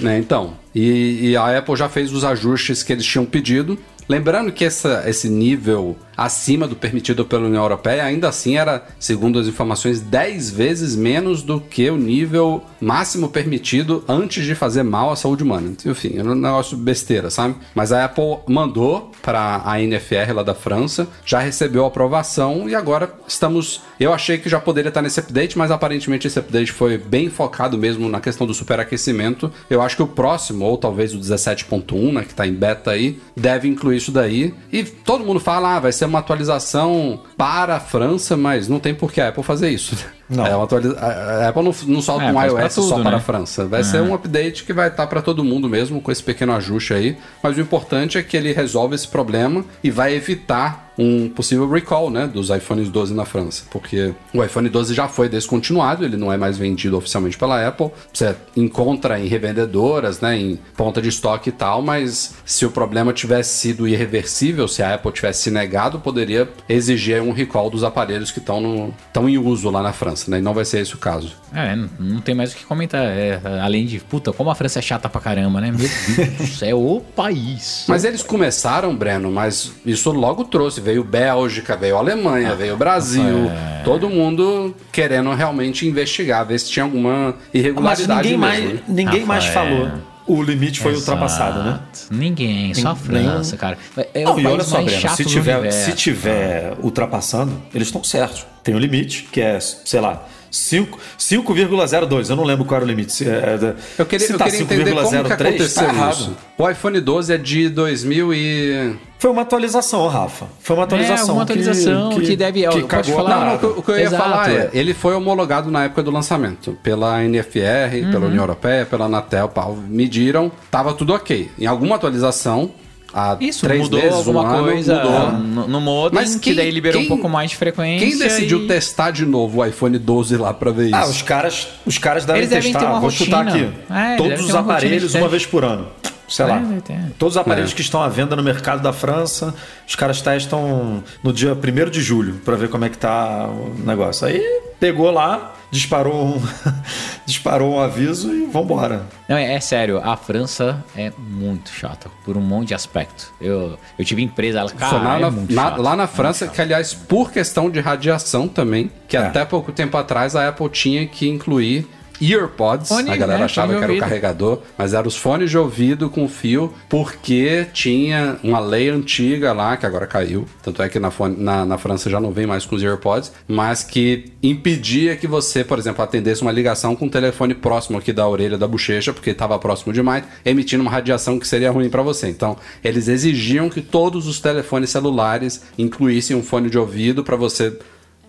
[0.00, 3.78] Né, Então, e, e a Apple já fez os ajustes que eles tinham pedido.
[4.08, 9.38] Lembrando que essa, esse nível acima do permitido pela União Europeia, ainda assim era, segundo
[9.38, 15.10] as informações, 10 vezes menos do que o nível máximo permitido antes de fazer mal
[15.10, 15.72] à saúde humana.
[15.84, 17.56] Enfim, era um negócio besteira, sabe?
[17.74, 23.12] Mas a Apple mandou para a NFR lá da França, já recebeu aprovação e agora
[23.26, 23.82] estamos.
[23.98, 27.76] Eu achei que já poderia estar nesse update, mas aparentemente esse update foi bem focado
[27.76, 29.52] mesmo na questão do superaquecimento.
[29.68, 33.20] Eu acho que o próximo, ou talvez o 17.1, né, que está em beta aí,
[33.36, 34.54] deve incluir isso daí.
[34.72, 38.94] E todo mundo fala, ah, vai ser uma atualização para a França, mas não tem
[38.94, 39.96] por que a Apple fazer isso.
[40.28, 40.46] Não.
[40.46, 40.98] É uma atualiza...
[40.98, 43.16] A Apple não, não solta É, um iOS só tudo, para né?
[43.16, 43.66] a França.
[43.66, 46.92] Vai ser um update que vai estar para todo mundo mesmo, com esse pequeno ajuste
[46.92, 47.16] aí.
[47.42, 52.10] Mas o importante é que ele resolve esse problema e vai evitar um possível recall
[52.10, 53.62] né, dos iPhones 12 na França.
[53.70, 57.90] Porque o iPhone 12 já foi descontinuado, ele não é mais vendido oficialmente pela Apple.
[58.12, 63.12] Você encontra em revendedoras, né, em ponta de estoque e tal, mas se o problema
[63.12, 68.30] tivesse sido irreversível, se a Apple tivesse se negado, poderia exigir um recall dos aparelhos
[68.30, 70.38] que estão no- estão em uso lá na França, né?
[70.38, 71.32] E não vai ser esse o caso.
[71.54, 73.02] É, não, tem mais o que comentar.
[73.04, 75.70] É, além de, puta, como a França é chata pra caramba, né?
[75.70, 77.84] Meu Deus do céu, o país.
[77.88, 80.80] Mas eles começaram, Breno, mas isso logo trouxe.
[80.88, 83.50] Veio Bélgica, veio Alemanha, veio Brasil.
[83.84, 88.40] Todo mundo querendo realmente investigar, ver se tinha alguma Mas irregularidade ninguém mesmo.
[88.40, 88.80] mais, né?
[88.88, 89.90] ninguém mais falou.
[90.26, 91.80] O limite foi ultrapassado, né?
[91.92, 92.14] Exato.
[92.14, 93.76] Ninguém, só a França, cara.
[94.14, 98.46] É Não, o e olha só, Breno, se tiver, se tiver ultrapassando, eles estão certos.
[98.62, 102.30] Tem um limite, que é, sei lá, 5 5,02.
[102.30, 103.12] Eu não lembro qual era o limite.
[103.12, 105.92] Se, é, é, Eu queria, se eu tá queria entender como que 5,03, aconteceu tá
[105.92, 106.12] errado.
[106.14, 106.36] isso.
[106.56, 108.96] O iPhone 12 é de 2000 e...
[109.18, 110.46] Foi uma atualização, Rafa.
[110.60, 111.26] Foi uma atualização.
[111.26, 113.30] alguma atualização que deve- que pode falar.
[113.40, 114.70] Não, não, o que- que eu ia Exato, falar é, é.
[114.72, 118.10] ele foi homologado na época do lançamento, pela NFR, Uhum.
[118.12, 121.50] pela União Europeia, pela Anatel, pau, mediram, tava tudo ok.
[121.58, 122.70] Em alguma atualização,
[123.12, 125.32] há Isso, três mudou meses, alguma um ano, coisa mudou.
[125.32, 128.06] no, no modem, Mas que quem- daí liberou quem- um pouco mais de frequência.
[128.06, 128.66] Quem decidiu e...
[128.66, 130.96] testar de novo o iPhone 12 lá pra ver isso?
[130.96, 132.86] Ah, os caras, os caras devem Eles devem testar.
[132.86, 133.68] ter uma Vou chutar rotina.
[133.68, 133.76] aqui.
[133.90, 135.30] É, eles devem Todos ter os uma rotina aparelhos de uma teste.
[135.30, 135.86] vez por ano.
[136.28, 136.58] Sei É, lá.
[136.58, 136.98] deve ter.
[137.18, 137.74] Todos os aparelhos É.
[137.74, 139.54] que estão à venda no mercado da França,
[139.86, 143.74] os caras testam no dia 1 de julho pra ver como é que tá o
[143.82, 144.26] negócio.
[144.26, 144.38] Aí
[144.78, 146.42] pegou lá, disparou um,
[147.26, 149.06] disparou um aviso e vambora.
[149.28, 153.32] Não, é, é sério, a França é muito chata, por um monte de aspecto.
[153.40, 156.48] Eu, eu tive empresa, ela, cara, lá, é na, muito na- chato, lá na França,
[156.48, 159.20] que aliás, por questão de radiação também, que É.
[159.20, 161.86] até pouco tempo atrás a Apple tinha que incluir
[162.20, 162.90] EarPods.
[162.90, 163.44] A galera né?
[163.44, 167.66] achava Fone que era o carregador, mas eram os fones de ouvido com fio, porque
[167.72, 170.46] tinha uma lei antiga lá, que agora caiu.
[170.62, 173.32] Tanto é que na, fone- na, na França já não vem mais com os EarPods,
[173.46, 178.12] mas que impedia que você, por exemplo, atendesse uma ligação com o telefone próximo aqui
[178.12, 182.02] da orelha da bochecha, porque estava próximo demais, emitindo uma radiação que seria ruim para
[182.02, 182.28] você.
[182.28, 187.78] Então, eles exigiam que todos os telefones celulares incluíssem um fone de ouvido para você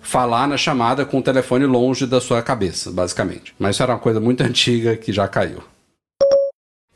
[0.01, 3.53] falar na chamada com o telefone longe da sua cabeça, basicamente.
[3.59, 5.59] Mas isso era uma coisa muito antiga que já caiu.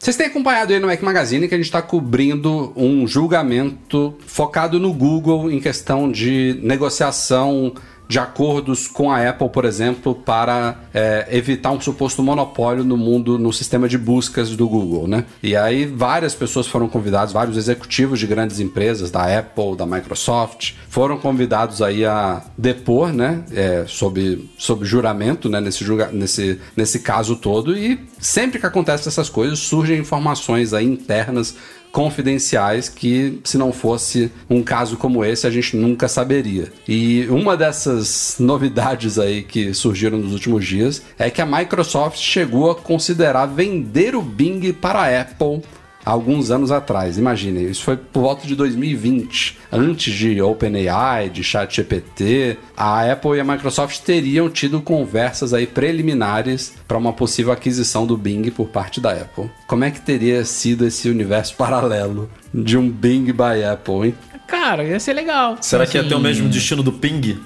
[0.04, 4.78] Vocês têm acompanhado aí no Mac Magazine que a gente está cobrindo um julgamento focado
[4.78, 7.74] no Google em questão de negociação
[8.13, 13.39] de acordos com a Apple, por exemplo, para é, evitar um suposto monopólio no mundo,
[13.39, 15.26] no sistema de buscas do Google, né?
[15.41, 20.73] E aí várias pessoas foram convidadas, vários executivos de grandes empresas, da Apple, da Microsoft,
[20.88, 23.43] foram convidados aí a depor, né?
[23.52, 25.60] É, sob, sob juramento, né?
[25.60, 27.76] Nesse, julga, nesse, nesse caso todo.
[27.76, 31.56] E sempre que acontecem essas coisas, surgem informações aí internas
[31.93, 36.73] confidenciais que, se não fosse um caso como esse, a gente nunca saberia.
[36.88, 42.71] E uma dessas novidades aí que surgiram nos últimos dias é que a Microsoft chegou
[42.71, 45.62] a considerar vender o Bing para a Apple
[46.06, 47.18] alguns anos atrás.
[47.18, 52.58] Imaginem, isso foi por volta de 2020, antes de OpenAI, de ChatGPT.
[52.76, 58.18] A Apple e a Microsoft teriam tido conversas aí preliminares para uma possível aquisição do
[58.18, 59.50] Bing por parte da Apple.
[59.68, 64.16] Como é que teria sido esse universo paralelo de um Bing by Apple, hein?
[64.48, 65.58] Cara, ia ser legal.
[65.62, 67.39] Será que ia ter o Assim, mesmo destino do Ping?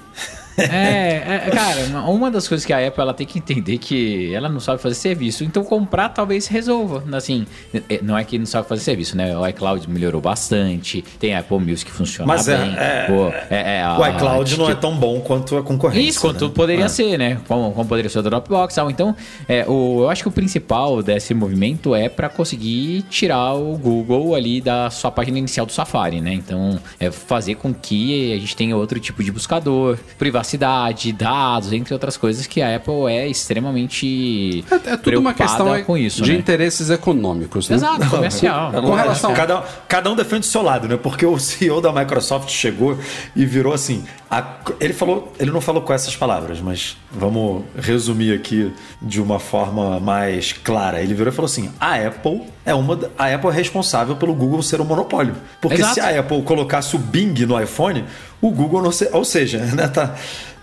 [0.58, 4.34] É, é, cara, uma- das coisas que a Apple ela tem que entender é que
[4.34, 5.44] ela não sabe fazer serviço.
[5.44, 7.02] Então comprar talvez resolva.
[7.16, 7.46] Assim,
[7.88, 9.36] é- não é que não sabe fazer serviço, né?
[9.36, 12.74] O iCloud melhorou bastante, tem a Apple Music que funciona Mas é- bem.
[12.76, 16.08] é- Pô, é- é a- O iCloud não é tipo- tão bom quanto a concorrência.
[16.08, 16.52] Isso, quanto né?
[16.54, 16.88] poderia É.
[16.88, 17.38] ser, né?
[17.48, 18.90] Como, como poderia ser o Dropbox tal.
[18.90, 19.14] Então,
[19.48, 24.34] é, o, eu acho que o principal desse movimento é para conseguir tirar o Google
[24.34, 26.32] ali da sua página inicial do Safari, né?
[26.34, 29.98] Então, é fazer com que a gente tenha outro tipo de buscador,
[30.48, 35.34] privacidade, dados, entre outras coisas que a Apple é extremamente É, é tudo uma preocupada
[35.34, 36.38] questão aí com isso, de né?
[36.38, 37.76] interesses econômicos, né?
[37.76, 38.72] Exato, comercial.
[38.72, 40.96] Não, Com é, relação- cada, cada um defende o seu lado, né?
[40.96, 42.98] Porque o CEO da Microsoft chegou
[43.36, 44.04] e virou assim.
[44.30, 49.38] a- ele falou, ele não falou com essas palavras, mas vamos resumir aqui de uma
[49.38, 51.00] forma mais clara.
[51.00, 54.62] Ele virou e falou assim: a Apple é uma, a Apple é responsável pelo Google
[54.62, 55.94] ser um monopólio, porque Exato.
[55.94, 58.04] se a Apple colocasse o Bing no iPhone,
[58.40, 59.88] o Google não ser, ou seja, né?
[59.88, 60.14] Tá,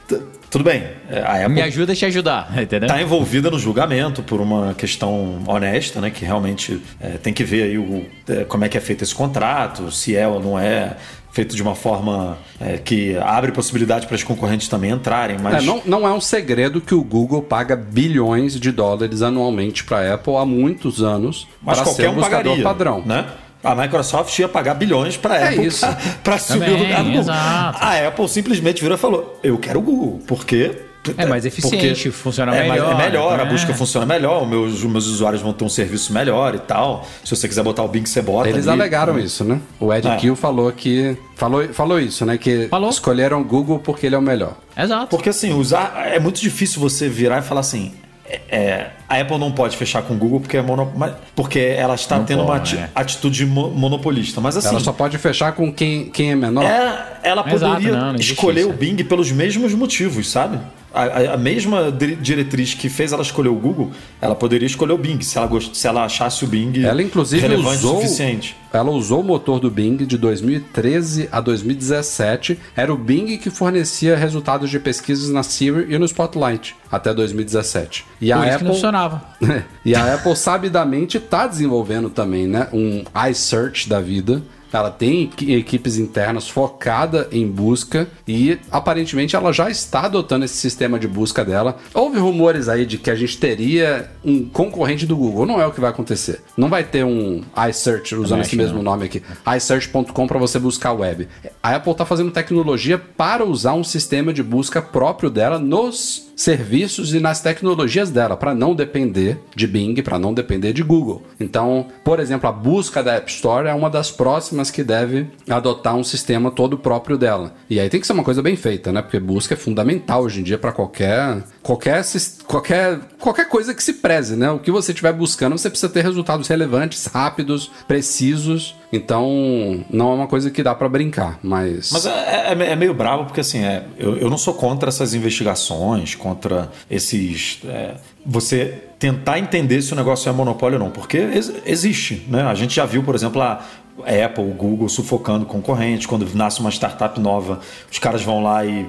[0.08, 0.18] tá-
[0.50, 0.84] tudo bem.
[1.26, 2.88] A Apple Me ajuda a te ajudar, entendeu?
[2.88, 6.10] está envolvida no julgamento por uma questão honesta, né?
[6.10, 9.14] Que realmente é, tem que ver aí o, é, como é que é feito esse
[9.14, 10.96] contrato, se é ou não é
[11.34, 15.66] feito de uma forma é, que abre possibilidade para os concorrentes também entrarem, mas É,
[15.68, 20.14] não, não é um segredo que o Google paga bilhões de dólares anualmente para a
[20.14, 23.04] Apple há muitos anos mas para ser um buscador pagaria, padrão.
[23.06, 23.26] né?
[23.65, 25.86] A Microsoft ia pagar bilhões para a É Apple isso.
[26.23, 27.19] para Também, o lugar do Google.
[27.21, 27.78] exato.
[27.82, 30.71] A Apple simplesmente virou e falou: Eu quero o Google, porque.
[31.19, 33.51] É mais eficiente, funciona é mais- melhor, É melhor, a né?
[33.51, 37.06] busca funciona melhor, os meus, os meus usuários vão ter um serviço melhor e tal.
[37.23, 38.49] Se você quiser botar o Bing, você bota.
[38.49, 38.82] Eles ali.
[38.82, 39.60] alegaram isso, né?
[39.80, 40.15] O Ed É.
[40.15, 41.15] Kill falou que.
[41.36, 42.39] Falou, falou isso, né?
[42.39, 42.89] Que Falou.
[42.89, 44.56] escolheram o Google porque ele é o melhor.
[44.75, 45.06] Exato.
[45.08, 45.93] Porque assim, usar.
[46.08, 47.93] É muito difícil você virar e falar assim.
[48.28, 50.92] É, é, a Apple não pode fechar com o Google porque, é mono,
[51.36, 52.90] porque ela está Não tendo uma pode, ati- é.
[52.96, 54.42] atitude mo- monopolista.
[54.42, 54.70] Mas assim.
[54.70, 56.64] Ela só pode fechar com quem, quem é menor.
[56.64, 60.60] É, ela Exato, poderia não, não existe escolher isso, o Bing pelos mesmos motivos, sabe?
[60.96, 64.98] A, a- mesma di- diretriz que fez ela escolher o Google, ela poderia escolher o
[64.98, 67.96] Bing, se ela, gost- se ela achasse o Bing Ela, inclusive, relevante o usou.
[68.02, 68.56] suficiente.
[68.74, 72.60] Ela usou o motor do Bing de 2013 a 2017.
[72.76, 78.06] Era o Bing que fornecia resultados de pesquisas na Siri e no Spotlight até 2017.
[78.22, 78.68] E Por a Apple.
[78.68, 79.22] funcionava.
[79.86, 82.68] e a Apple sabidamente está desenvolvendo também, né?
[82.74, 84.42] Um iSearch da vida.
[84.78, 90.56] Ela tem equi- equipes internas focada em busca e aparentemente ela já está adotando esse
[90.56, 91.78] sistema de busca dela.
[91.94, 95.46] Houve rumores aí de que a gente teria um concorrente do Google.
[95.46, 96.42] Não é o que vai acontecer.
[96.58, 98.84] Não vai ter um iSearch usando esse mesmo não.
[98.84, 99.22] nome aqui,
[99.56, 101.28] iSearch.com para você buscar web.
[101.62, 107.13] A Apple está fazendo tecnologia para usar um sistema de busca próprio dela nos serviços
[107.13, 111.24] e nas tecnologias dela, para não depender de Bing, para não depender de Google.
[111.39, 115.95] Então, por exemplo, a busca da App Store é uma das próximas que deve adotar
[115.95, 117.56] um sistema todo próprio dela.
[117.69, 119.02] E aí tem que ser uma coisa bem feita, né?
[119.02, 122.04] Porque busca é fundamental hoje em dia para qualquer qualquer,
[122.45, 124.51] qualquer, qualquer coisa que se preze, né?
[124.51, 128.75] O que você estiver buscando, você precisa ter resultados relevantes, rápidos, precisos.
[128.93, 131.91] Então, não é uma coisa que dá pra brincar, mas.
[131.91, 135.13] Mas é, é- é meio bravo porque assim, é, eu, eu não sou contra essas
[135.15, 137.60] investigações, contra esses.
[137.65, 142.43] é, você tentar entender se o negócio é monopólio ou não, porque ex- existe, né?
[142.43, 143.62] A gente já viu, por exemplo, a
[144.00, 148.86] Apple, Google sufocando concorrentes, quando nasce uma startup nova, os caras vão lá e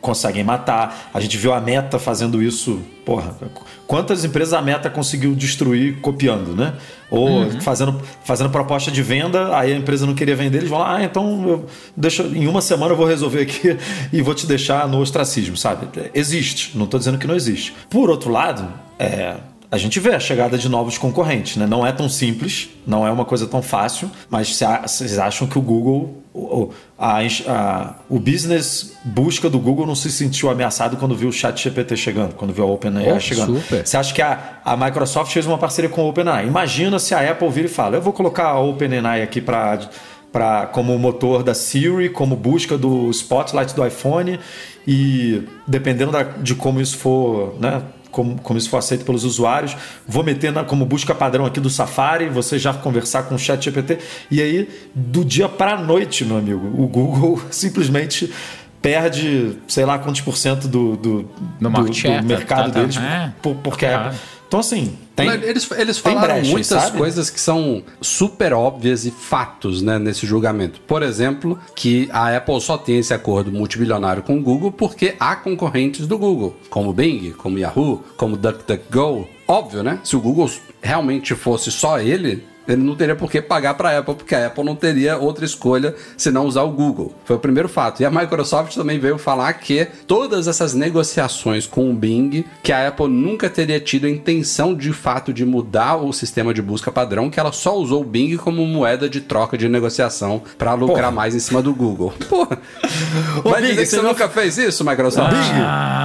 [0.00, 1.10] conseguem matar.
[1.12, 3.36] A gente viu a Meta fazendo isso, porra,
[3.86, 6.74] quantas empresas a Meta conseguiu destruir copiando, né?
[7.10, 10.96] Ou fazendo, fazendo proposta de venda, aí a empresa não queria vender, eles vão lá,
[10.96, 11.66] ah, então eu
[11.96, 13.76] deixa, em uma semana eu vou resolver aqui
[14.12, 15.88] e vou te deixar no ostracismo, sabe?
[16.14, 17.74] Existe, não estou dizendo que não existe.
[17.88, 18.68] Por outro lado,
[18.98, 19.36] é,
[19.70, 21.66] a gente vê a chegada de novos concorrentes, né?
[21.66, 25.60] Não é tão simples, não é uma coisa tão fácil, mas vocês acham que o
[25.62, 31.28] Google, o, a, a- o business busca do Google não se sentiu ameaçado quando viu
[31.28, 33.60] o chat GPT chegando, quando viu a OpenAI Oh, chegando?
[33.60, 33.86] super.
[33.86, 36.46] Você acha que a, a Microsoft fez uma parceria com a OpenAI?
[36.46, 39.80] Imagina se a Apple vira e fala, eu vou colocar a OpenAI aqui para
[40.30, 44.38] para como motor da Siri, como busca do Spotlight do iPhone
[44.86, 47.80] e dependendo da- de como isso for, né,
[48.18, 49.76] como, como isso for aceito pelos usuários,
[50.08, 53.64] vou meter na, como busca padrão aqui do Safari, você já conversar com o Chat
[53.64, 58.28] GPT e aí do dia para a noite, meu amigo, o Google simplesmente
[58.82, 61.22] perde, sei lá quantos por cento do, do,
[61.60, 63.32] do- do share, tá- mercado tá- tá- deles é.
[63.40, 64.14] por- porque Claro.
[64.48, 66.96] Então assim tem eles, eles falaram brechas, muitas sabe?
[66.96, 70.80] coisas que são super óbvias e fatos né, nesse julgamento.
[70.86, 75.36] Por exemplo, que a Apple só tem esse acordo multibilionário com o Google porque há
[75.36, 79.28] concorrentes do Google, como Bing, como Yahoo, como DuckDuckGo.
[79.46, 80.00] Óbvio, né?
[80.04, 83.98] Se o Google realmente fosse só ele, ele não teria por que pagar para a
[83.98, 87.14] Apple, porque a Apple não teria outra escolha se não usar o Google.
[87.24, 88.02] Foi o primeiro fato.
[88.02, 92.88] E a Microsoft também veio falar que todas essas negociações com o Bing, que a
[92.88, 97.30] Apple nunca teria tido a intenção de fato de mudar o sistema de busca padrão,
[97.30, 101.10] que ela só usou o Bing como moeda de troca de negociação para lucrar Porra.
[101.10, 102.12] mais em cima do Google.
[102.28, 102.58] Porra.
[103.42, 105.32] Ô, Vai Bing, dizer que você nunca fez isso, Microsoft?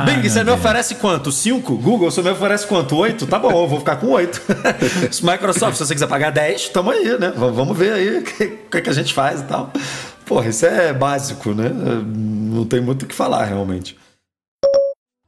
[0.06, 1.32] Bing, Bing, você me oferece quanto?
[1.32, 1.76] Cinco?
[1.76, 2.95] Google, você me oferece quanto?
[2.95, 3.28] Oito?
[3.28, 4.41] Tá bom, eu vou ficar com oito.
[5.21, 7.34] Microsoft, se você quiser pagar 10, tamo aí, né?
[7.36, 9.72] Vamos ver aí o que, que, que a gente faz e tal.
[10.26, 11.70] Porra, isso é básico, né?
[11.70, 13.98] Não tem muito o que falar, realmente.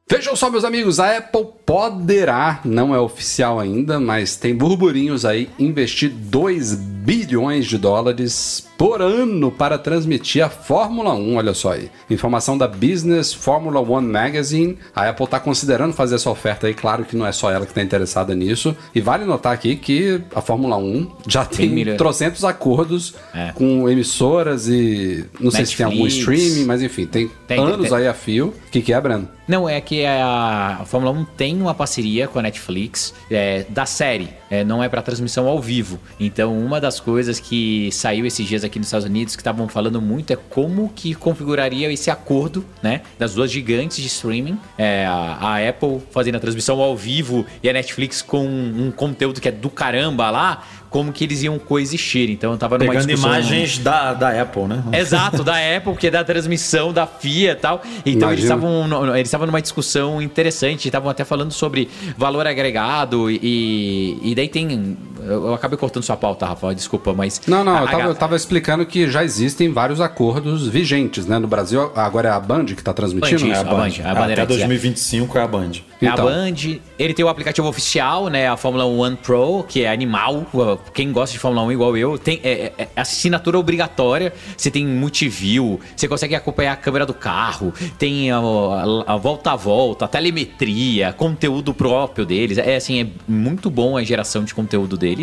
[0.10, 5.50] Vejam só, meus amigos, a Apple poderá, não é oficial ainda, mas tem burburinhos aí,
[5.58, 11.90] investir 2 bilhões de dólares por ano para transmitir a Fórmula 1, olha só aí.
[12.10, 14.78] Informação da Business Formula One Magazine.
[14.96, 17.72] A Apple está considerando fazer essa oferta aí, claro que não é só ela que
[17.72, 18.76] está interessada nisso.
[18.94, 23.52] E vale notar aqui que a Fórmula 1 já tem milha- trocentos acordos É.
[23.54, 26.42] com emissoras e não sei se tem algum Netflix.
[26.44, 27.98] streaming, mas enfim, tem, Tem, tem, anos tem.
[27.98, 28.54] aí a fio.
[28.68, 29.30] O que, é, Breno?
[29.48, 34.30] Não, é que a Fórmula 1 tem uma parceria com a Netflix é, da série,
[34.50, 35.98] é, não é para transmissão ao vivo.
[36.20, 40.02] Então, uma das coisas que saiu esses dias aqui nos Estados Unidos que estavam falando
[40.02, 45.38] muito é como que configuraria esse acordo, né, das duas gigantes de streaming, é, a,
[45.40, 49.52] a Apple fazendo a transmissão ao vivo e a Netflix com um conteúdo que é
[49.52, 52.30] do caramba lá, como que eles iam coexistir.
[52.30, 53.30] Então, eu tava numa Pegando discussão...
[53.32, 54.82] imagens da, da Apple, né?
[54.94, 57.82] Exato, da Apple, que é da transmissão da FIA e tal.
[58.06, 58.56] Então eles Imagina.
[58.70, 64.34] estavam no- eles estavam numa discussão interessante, estavam até falando sobre valor agregado e, e
[64.36, 64.98] daí tem.
[65.26, 67.42] Eu eu acabei cortando sua pauta, Rafa, desculpa, mas.
[67.48, 70.68] Não, não, a- eu a tava, ga- eu tava explicando que já existem vários acordos
[70.68, 71.38] vigentes, né?
[71.40, 73.42] No Brasil, agora é a Band que tá transmitindo?
[73.46, 74.60] Band, isso, a Band, a Até Bandeirantes, é.
[74.60, 75.72] 2025 é a Band.
[76.02, 76.28] É Então.
[76.28, 78.48] a Band, ele tem o aplicativo oficial, né?
[78.48, 80.46] A Fórmula One Pro, que é animal.
[80.94, 84.34] Quem gosta de Fórmula 1 igual eu, tem é, é- é assinatura obrigatória.
[84.58, 89.52] Você tem multiview, você consegue acompanhar a câmera do carro, tem a, a- a volta
[89.52, 92.58] a volta, a telemetria, conteúdo próprio deles.
[92.58, 95.15] É assim, é muito bom a geração de conteúdo deles.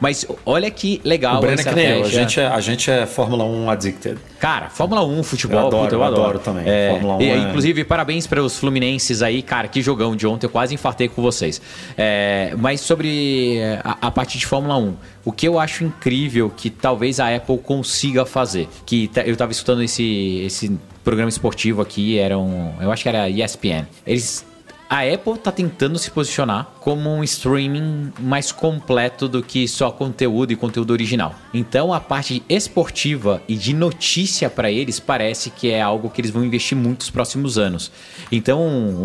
[0.00, 2.90] Mas olha que legal o Breno é que nem eu, a gente é, a gente
[2.90, 4.18] é Fórmula 1 addicted.
[4.38, 6.22] Cara, Fórmula 1, futebol, Eu adoro, puta, eu eu adoro.
[6.22, 6.64] adoro também.
[6.66, 10.26] É, Fórmula 1 e, é- Inclusive, parabéns para os fluminenses aí, cara, que jogão de
[10.26, 11.60] ontem, eu quase infartei com vocês.
[11.96, 16.70] É, mas sobre a, a parte de Fórmula 1, o que eu acho incrível que
[16.70, 22.18] talvez a Apple consiga fazer, que tá- eu tava escutando esse, esse programa esportivo aqui,
[22.18, 23.86] era um, eu acho que era ESPN.
[24.06, 24.44] Eles
[24.92, 30.52] a Apple tá tentando se posicionar como um streaming mais completo do que só conteúdo
[30.52, 31.34] e conteúdo original.
[31.54, 36.30] Então a parte esportiva e de notícia para eles parece que é algo que eles
[36.30, 37.90] vão investir muito nos próximos anos.
[38.30, 38.60] Então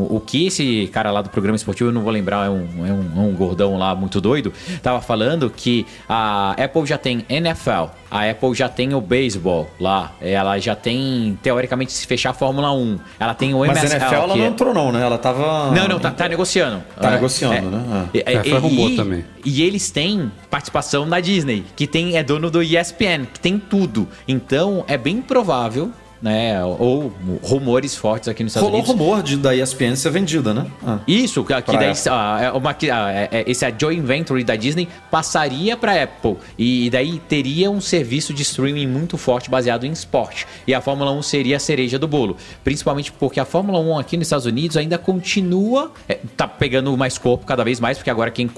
[0.09, 2.91] o que esse cara lá do programa esportivo, eu não vou lembrar, é um, é
[2.91, 4.51] um, é um gordão lá muito doido,
[4.83, 10.11] tava falando que a Apple já tem NFL, a Apple já tem o beisebol lá,
[10.19, 13.97] ela já tem teoricamente se fechar a Fórmula 1, ela tem o Mas MSL, a
[13.99, 15.01] NFL ela que não é- entrou, não, né?
[15.01, 15.76] Ela tava.
[15.77, 16.83] Não, não, tá, tá negociando.
[16.99, 17.71] Tá É, negociando, é.
[17.71, 18.09] né?
[18.13, 19.25] É, É, foi rumor e, também.
[19.45, 24.07] E eles têm participação na Disney, que tem, é dono do ESPN, que tem tudo.
[24.27, 26.63] Então é bem provável, né?
[26.63, 28.99] Ou rumores fortes aqui nos Estados Rolou Unidos.
[28.99, 30.65] rumor de, da ESPN ser vendida, né?
[30.85, 30.99] Ah.
[31.07, 34.87] Isso, que, daí, ah, é uma, ah, é- é- esse a joint venture da Disney
[35.11, 40.47] passaria para Apple e daí teria um serviço de streaming muito forte baseado em esporte.
[40.65, 44.17] E a Fórmula 1 seria a cereja do bolo, principalmente porque a Fórmula 1 aqui
[44.17, 48.31] nos Estados Unidos ainda continua, é, tá pegando mais corpo cada vez mais, porque agora
[48.31, 48.49] quem,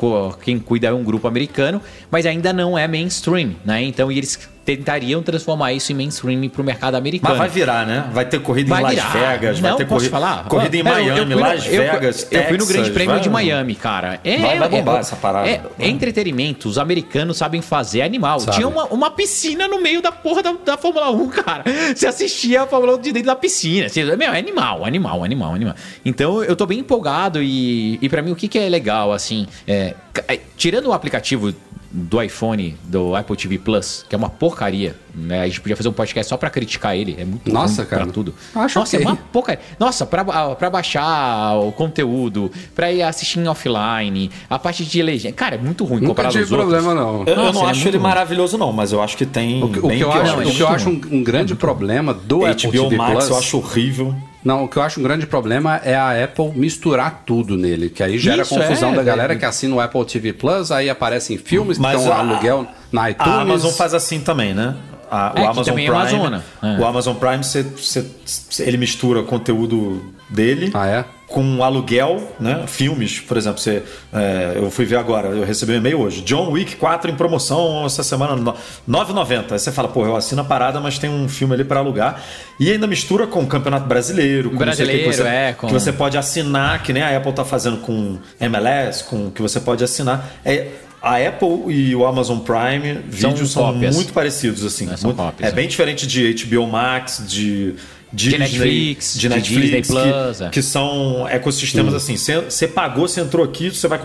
[0.43, 3.83] quem cuida é um grupo americano, mas ainda não é mainstream, né?
[3.83, 7.31] Então e eles tentariam transformar isso em mainstream para o mercado americano.
[7.31, 8.07] Mas vai virar, né?
[8.13, 9.09] Vai ter corrida Vai em Las virar.
[9.31, 10.43] Vegas, vai Não, ter posso corrida, falar?
[10.45, 13.13] corrida em É, eu- eu Miami, Las eu- Vegas, Eu, fui no Grande Texas, Prêmio
[13.15, 14.19] vai- de Miami, cara.
[14.23, 15.49] É, Vai- vai bombar é- essa parada.
[15.49, 16.69] É, é entretenimento.
[16.69, 18.39] Os americanos sabem fazer animal.
[18.41, 18.57] Sabe.
[18.57, 21.63] Tinha uma, uma piscina no meio da porra da, da Fórmula 1, cara.
[21.95, 23.89] Você assistia a Fórmula 1 de dentro da piscina.
[23.89, 25.75] Você, meu, é animal, animal, animal, animal.
[26.05, 29.47] Então eu tô bem empolgado e, e para mim o que, que é legal, assim,
[29.67, 29.95] é,
[30.27, 31.53] é, tirando o aplicativo
[31.91, 35.41] do iPhone, do Apple TV Plus, que é uma porcaria, né?
[35.41, 37.15] A gente podia fazer um podcast só pra criticar ele.
[37.19, 38.03] É muito Nossa, ruim cara.
[38.03, 38.33] pra tudo.
[38.55, 39.05] Acho Nossa, ok.
[39.05, 39.61] é uma porcaria.
[39.79, 40.23] Nossa, pra,
[40.55, 45.33] pra baixar o conteúdo, pra ir assistir em offline, a parte de legenda.
[45.33, 47.23] Cara, é muito ruim Nunca comparado tive problema, não.
[47.25, 48.03] Eu, eu não é acho ele ruim.
[48.07, 49.63] maravilhoso, não, mas eu acho que tem.
[49.63, 50.21] O que, o que eu pior.
[50.21, 52.95] acho, Não, o que eu é acho um, um grande problema do Apple HBO TV
[52.97, 53.29] Max Plus...
[53.29, 54.15] eu acho horrível.
[54.43, 58.01] Não, o que eu acho um grande problema é a Apple misturar tudo nele, que
[58.01, 59.35] aí gera Isso, confusão é, da galera é.
[59.35, 63.09] que assina o Apple TV Plus, aí aparecem filmes que Mas estão a- aluguel na
[63.09, 63.33] iTunes.
[63.33, 64.75] A Amazon faz assim também, né?
[65.11, 66.41] A- É, o que Amazon também é Prime.
[66.63, 66.79] É.
[66.79, 71.05] o Amazon Prime, você- você- você- ele mistura conteúdo dele Ah, é?
[71.29, 72.63] Com aluguel, né?
[72.67, 76.21] Filmes, por exemplo, você, é, eu fui ver agora, eu recebi um e-mail hoje.
[76.21, 78.55] John Wick 4 em promoção essa semana, no-
[78.87, 79.53] 9,90.
[79.53, 82.21] Aí você fala, pô, eu assino a parada, mas tem um filme ali para alugar.
[82.59, 85.49] E ainda mistura com o Campeonato Brasileiro, com não sei o que que Brasileiro, você,
[85.49, 89.29] é, com- que você pode assinar, que nem a Apple tá fazendo com MLS, com
[89.29, 90.31] que você pode assinar.
[90.43, 90.67] É,
[91.01, 93.95] a Apple e o Amazon Prime São vídeos são, cópias.
[93.95, 94.91] muito parecidos, assim.
[94.91, 95.51] É, são Muito- é é.
[95.51, 97.75] bem diferente de HBO Max, de.
[98.11, 100.49] Disney, Netflix, de de Netflix, Disney que- Plus, é.
[100.49, 102.15] que são ecossistemas assim.
[102.17, 103.99] Você pagou, você entrou aqui, você vai,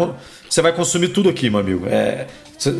[0.48, 1.86] você vai consumir tudo aqui, meu amigo.
[1.88, 2.26] É,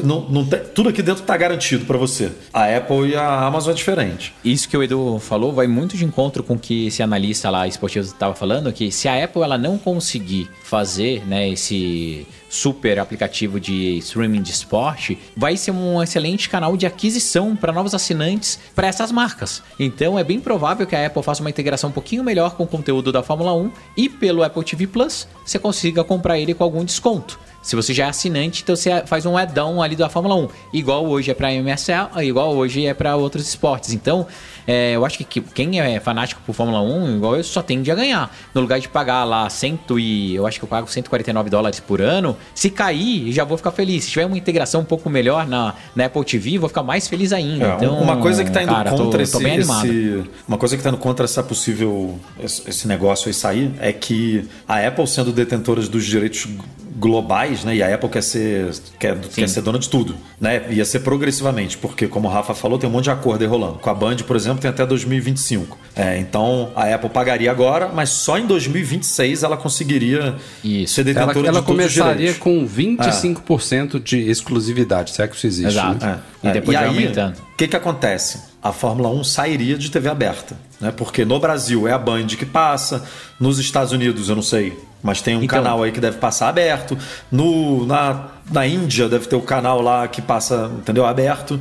[0.04, 2.30] não, não tem- tudo aqui dentro está garantido para você.
[2.52, 4.32] A Apple e a Amazon é diferente.
[4.44, 7.66] Isso que o Edu falou vai muito de encontro com o que esse analista lá
[7.66, 13.59] esportivo estava falando, que se a Apple ela não conseguir fazer né, esse super aplicativo
[13.59, 18.87] de streaming de esporte, vai ser um excelente canal de aquisição para novos assinantes para
[18.87, 19.62] essas marcas.
[19.79, 22.67] Então é bem provável que a Apple faça uma integração um pouquinho melhor com o
[22.67, 26.85] conteúdo da Fórmula 1 e pelo Apple TV Plus você consiga comprar ele com algum
[26.85, 27.38] desconto.
[27.64, 30.48] Se você já é assinante, então você faz um add-on ali da Fórmula 1.
[30.74, 33.94] Igual hoje é para MSL, igual hoje é para outros esportes.
[33.94, 34.27] Então,
[34.66, 37.90] é, eu acho que, que quem é fanático por Fórmula 1, igual eu, só tende
[37.90, 38.31] a ganhar.
[38.55, 40.35] No lugar de pagar lá cento e...
[40.35, 42.37] Eu acho que eu pago 149 dólares por ano.
[42.55, 44.05] Se cair, já vou ficar feliz.
[44.05, 47.33] Se tiver uma integração um pouco melhor na, na Apple TV, vou ficar mais feliz
[47.33, 47.64] ainda.
[47.66, 49.87] É, então, uma coisa que está indo cara, tô- contra tô, esse, bem animado.
[49.87, 54.44] esse- uma coisa que está indo contra essa possível esse negócio aí sair é que
[54.68, 56.46] a Apple sendo detentora dos direitos
[56.94, 57.76] globais, né?
[57.76, 60.64] E a Apple quer ser quer, quer ser dona de tudo, né?
[60.70, 63.78] Ia ser progressivamente, porque como o Rafa falou, tem um monte de acordo aí rolando.
[63.78, 65.78] Com a Band, por exemplo, tem até 2025.
[65.96, 70.94] É, então a Apple pagaria agora, mas só em 2026 ela conseguiria Isso.
[70.94, 75.46] ser Ela, detentora ela de os começaria com 25% de exclusividade, se é que isso
[75.46, 75.68] existe.
[75.78, 76.04] Exato.
[76.04, 76.18] né?
[76.42, 76.52] É, E é.
[76.52, 77.37] depois vai aí, aumentando.
[77.38, 78.42] O que, que acontece?
[78.62, 80.90] A Fórmula 1 sairia de TV aberta, né?
[80.90, 83.04] Porque no Brasil é a Band que passa,
[83.38, 86.48] nos Estados Unidos eu não sei, mas tem um Então- canal aí que deve passar
[86.48, 86.96] aberto.
[87.30, 91.04] No, na, na Índia deve ter o canal lá que passa, entendeu?
[91.04, 91.61] Aberto.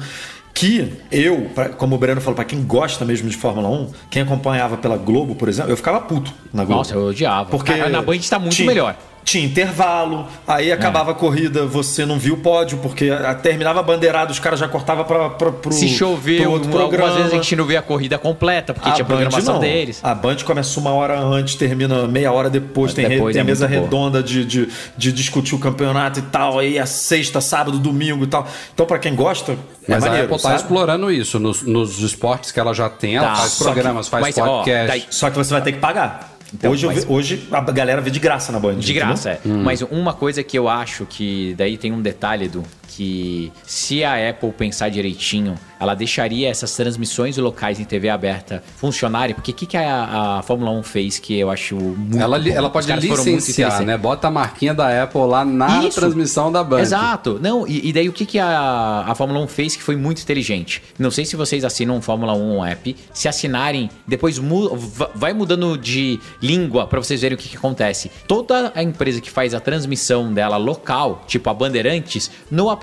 [0.54, 4.78] Que eu, como o Breno falou, para quem gosta mesmo de Fórmula 1, quem acompanhava
[4.78, 6.80] pela Globo, por exemplo, eu ficava puto na Globo.
[6.80, 7.50] Nossa, eu odiava.
[7.50, 8.96] Porque Cara, na Band tá muito tinha- melhor.
[9.24, 13.84] Tinha intervalo, aí acabava a corrida, você não viu o pódio, porque a- terminava a
[13.84, 17.14] bandeirada, os caras já cortavam para pro, Se pro choveu, outro algumas programa.
[17.16, 19.62] vezes a gente não vê a corrida completa, porque A tinha Band programação não.
[19.62, 20.00] deles.
[20.04, 23.44] A Band começa uma hora antes, termina meia hora depois, tem, re- Depois tem é
[23.46, 28.26] mesa redonda de, de, de discutir o campeonato e tal, aí a sexta, sábado, domingo
[28.26, 28.46] e tal.
[28.74, 29.58] Então, para quem gosta, é
[29.88, 30.62] Mas maneiro, a Apple está sabe?
[30.62, 31.40] explorando isso.
[31.40, 34.38] Nos, nos esportes que ela já tem, ela Tá, faz só que- programas, faz mas,
[34.38, 34.88] ó, podcast.
[34.88, 36.33] daí- Só que você vai ter que pagar.
[36.54, 38.76] Então, hoje, mas- hoje a galera vê de graça na Band.
[38.76, 39.40] De graça, é.
[39.46, 42.64] Mas uma coisa que eu acho que daí tem um detalhe do
[42.96, 49.36] que se a Apple pensar direitinho, ela deixaria essas transmissões locais em TV aberta funcionarem,
[49.36, 52.50] porque o que, que a, a Fórmula 1 fez que eu acho muito Ela, bom?
[52.50, 53.98] ela pode licenciar, né?
[53.98, 56.00] Bota a marquinha da Apple lá na Isso.
[56.00, 56.80] transmissão da Band.
[56.80, 57.40] Exato.
[57.42, 60.22] Não, e, e daí o que, que a, a Fórmula 1 fez que foi muito
[60.22, 60.82] inteligente?
[60.98, 62.96] Não sei se vocês assinam Fórmula 1 app.
[63.14, 67.58] Se assinarem, depois mu- va- vai mudando de língua pra vocês verem o que, que
[67.58, 68.10] acontece.
[68.28, 72.83] Toda a empresa que faz a transmissão dela local, tipo a Bandeirantes, no aplicativo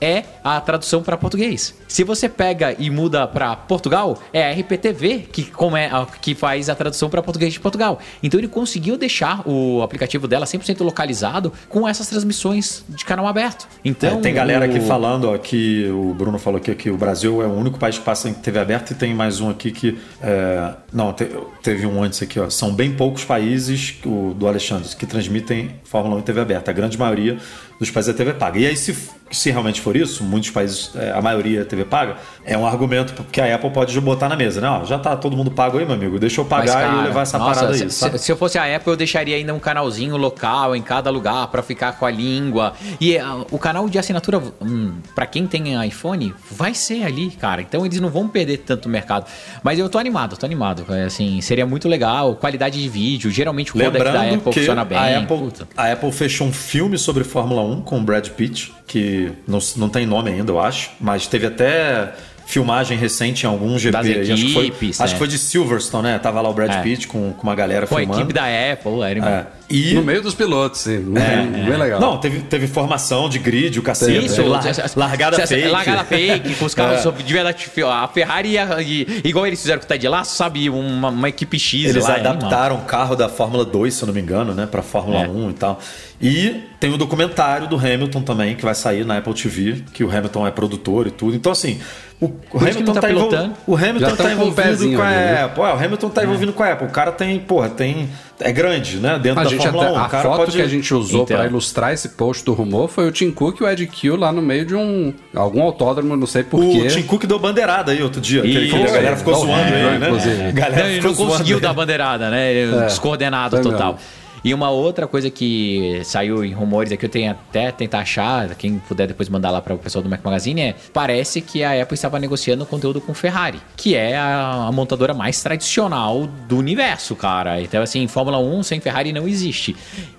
[0.00, 1.74] é a tradução para português.
[1.88, 5.90] Se você pega e muda para Portugal, é a RPTV que, como é,
[6.20, 7.98] que faz a tradução para português de Portugal.
[8.22, 13.66] Então ele conseguiu deixar o aplicativo dela 100% localizado com essas transmissões de canal aberto.
[13.84, 17.42] Então É, tem galera aqui falando, ó, que o Bruno falou aqui que o Brasil
[17.42, 19.98] é o único país que passa em TV aberta e tem mais um aqui que.
[20.22, 21.28] é, não, te-
[21.62, 22.48] teve um antes aqui, ó.
[22.50, 26.70] São bem poucos países, o do Alexandre, que transmitem Fórmula 1 em TV aberta.
[26.70, 27.38] A grande maioria
[27.78, 28.58] dos países é TV paga.
[28.58, 28.96] E aí, se,
[29.30, 33.40] se realmente for isso, muitos países, é, a maioria TV paga, é um argumento que
[33.40, 34.68] a Apple pode botar na mesa, né?
[34.68, 36.16] Ó, já tá todo mundo pago aí, meu amigo.
[36.18, 38.18] Deixa eu pagar Mas, e cara, levar essa nossa, parada se, aí, sabe?
[38.18, 41.48] se- se eu fosse a Apple, eu deixaria ainda um canalzinho local em cada lugar
[41.48, 42.74] pra ficar com a língua.
[43.00, 47.60] E ah, o canal de assinatura, hum, para quem tem iPhone, vai ser ali, cara.
[47.60, 49.26] Então eles não vão perder tanto mercado.
[49.62, 50.84] Mas eu tô animado, tô animado.
[50.88, 52.36] É, Assim, seria muito legal.
[52.36, 53.30] Qualidade de vídeo.
[53.30, 54.96] Geralmente o codec da Apple que funciona bem.
[54.98, 55.68] a, Apple, Puta.
[55.76, 59.15] a Apple fechou um filme sobre Fórmula 1 com o Brad Pitt, que
[59.46, 62.12] não, não tem nome ainda, eu acho, mas teve até
[62.46, 63.92] filmagem recente em algum GP.
[63.92, 66.18] Das aí, acho, que foi, equipes, acho que foi de Silverstone, né?
[66.18, 66.82] Tava lá o Brad É.
[66.82, 68.20] Pitt com, com uma galera Com a filmando.
[68.20, 69.46] equipe da Apple, era É.
[69.68, 70.98] E No meio dos pilotos, sim.
[71.00, 71.98] Bem legal.
[72.00, 74.26] não, teve, teve formação de grid, o cacete.
[74.26, 74.62] Isso, lar-
[74.94, 75.68] largada essa- fake.
[75.68, 77.10] Largada fake, com os carros É.
[77.22, 77.66] de verdade.
[77.84, 80.70] A Ferrari, ia- e- igual eles fizeram com o Ted Lasso, sabe?
[80.70, 82.16] Uma, uma equipe X Eles lá.
[82.16, 85.24] é adaptaram o carro da Fórmula 2, se eu não me engano, né, para Fórmula
[85.24, 85.28] É.
[85.28, 85.80] 1 e tal.
[86.22, 90.08] E tem o documentário do Hamilton também, que vai sair na Apple TV, que o
[90.10, 91.36] Hamilton é produtor e tudo.
[91.36, 91.78] Então, assim,
[92.18, 93.54] o, o Hamilton tá tá, envol- pilotando.
[93.66, 95.42] O Hamilton Já tá com envolvido pezinho com a né?
[95.42, 95.62] Apple.
[95.62, 96.86] É, o Hamilton tá envolvido com a Apple.
[96.86, 98.08] O cara tem, porra, tem.
[98.38, 99.18] É grande, né?
[99.18, 99.98] Dentro A, da gente Fórmula até- 1.
[99.98, 100.52] a O cara foto pode.
[100.56, 101.36] que a gente usou Então.
[101.36, 104.30] pra ilustrar esse post do rumor foi o Tim Cook e o Ed Kill lá
[104.30, 106.86] no meio de um algum autódromo, não sei O porquê.
[106.88, 108.42] Tim Cook deu bandeirada aí outro dia.
[108.42, 108.76] que Isso.
[108.76, 110.06] a galera ficou É, zoando é, ele, né?
[110.06, 110.42] inclusive.
[110.42, 112.52] A galera Não, ele não conseguiu dar bandeirada, né?
[112.86, 113.92] Descoordenado foi total.
[113.94, 114.25] mesmo.
[114.46, 118.78] E uma outra coisa que saiu em rumores aqui, eu tenho até tentar achar, quem
[118.78, 121.96] puder depois mandar lá para o pessoal do Mac Magazine, é parece que a Apple
[121.96, 127.60] estava negociando conteúdo com Ferrari, que é a, a montadora mais tradicional do universo, cara.
[127.60, 129.74] Então, assim, Fórmula 1 sem Ferrari não existe.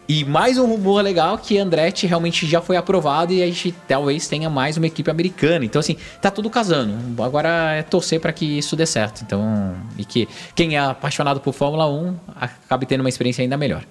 [0.10, 4.28] E mais um rumor legal que Andretti realmente já foi aprovado e a gente talvez
[4.28, 5.64] tenha mais uma equipe americana.
[5.64, 7.24] Então, assim, tá tudo casando.
[7.24, 9.22] Agora é torcer para que isso dê certo.
[9.22, 13.86] Então, e que quem é apaixonado por Fórmula 1 acabe tendo uma experiência ainda melhor.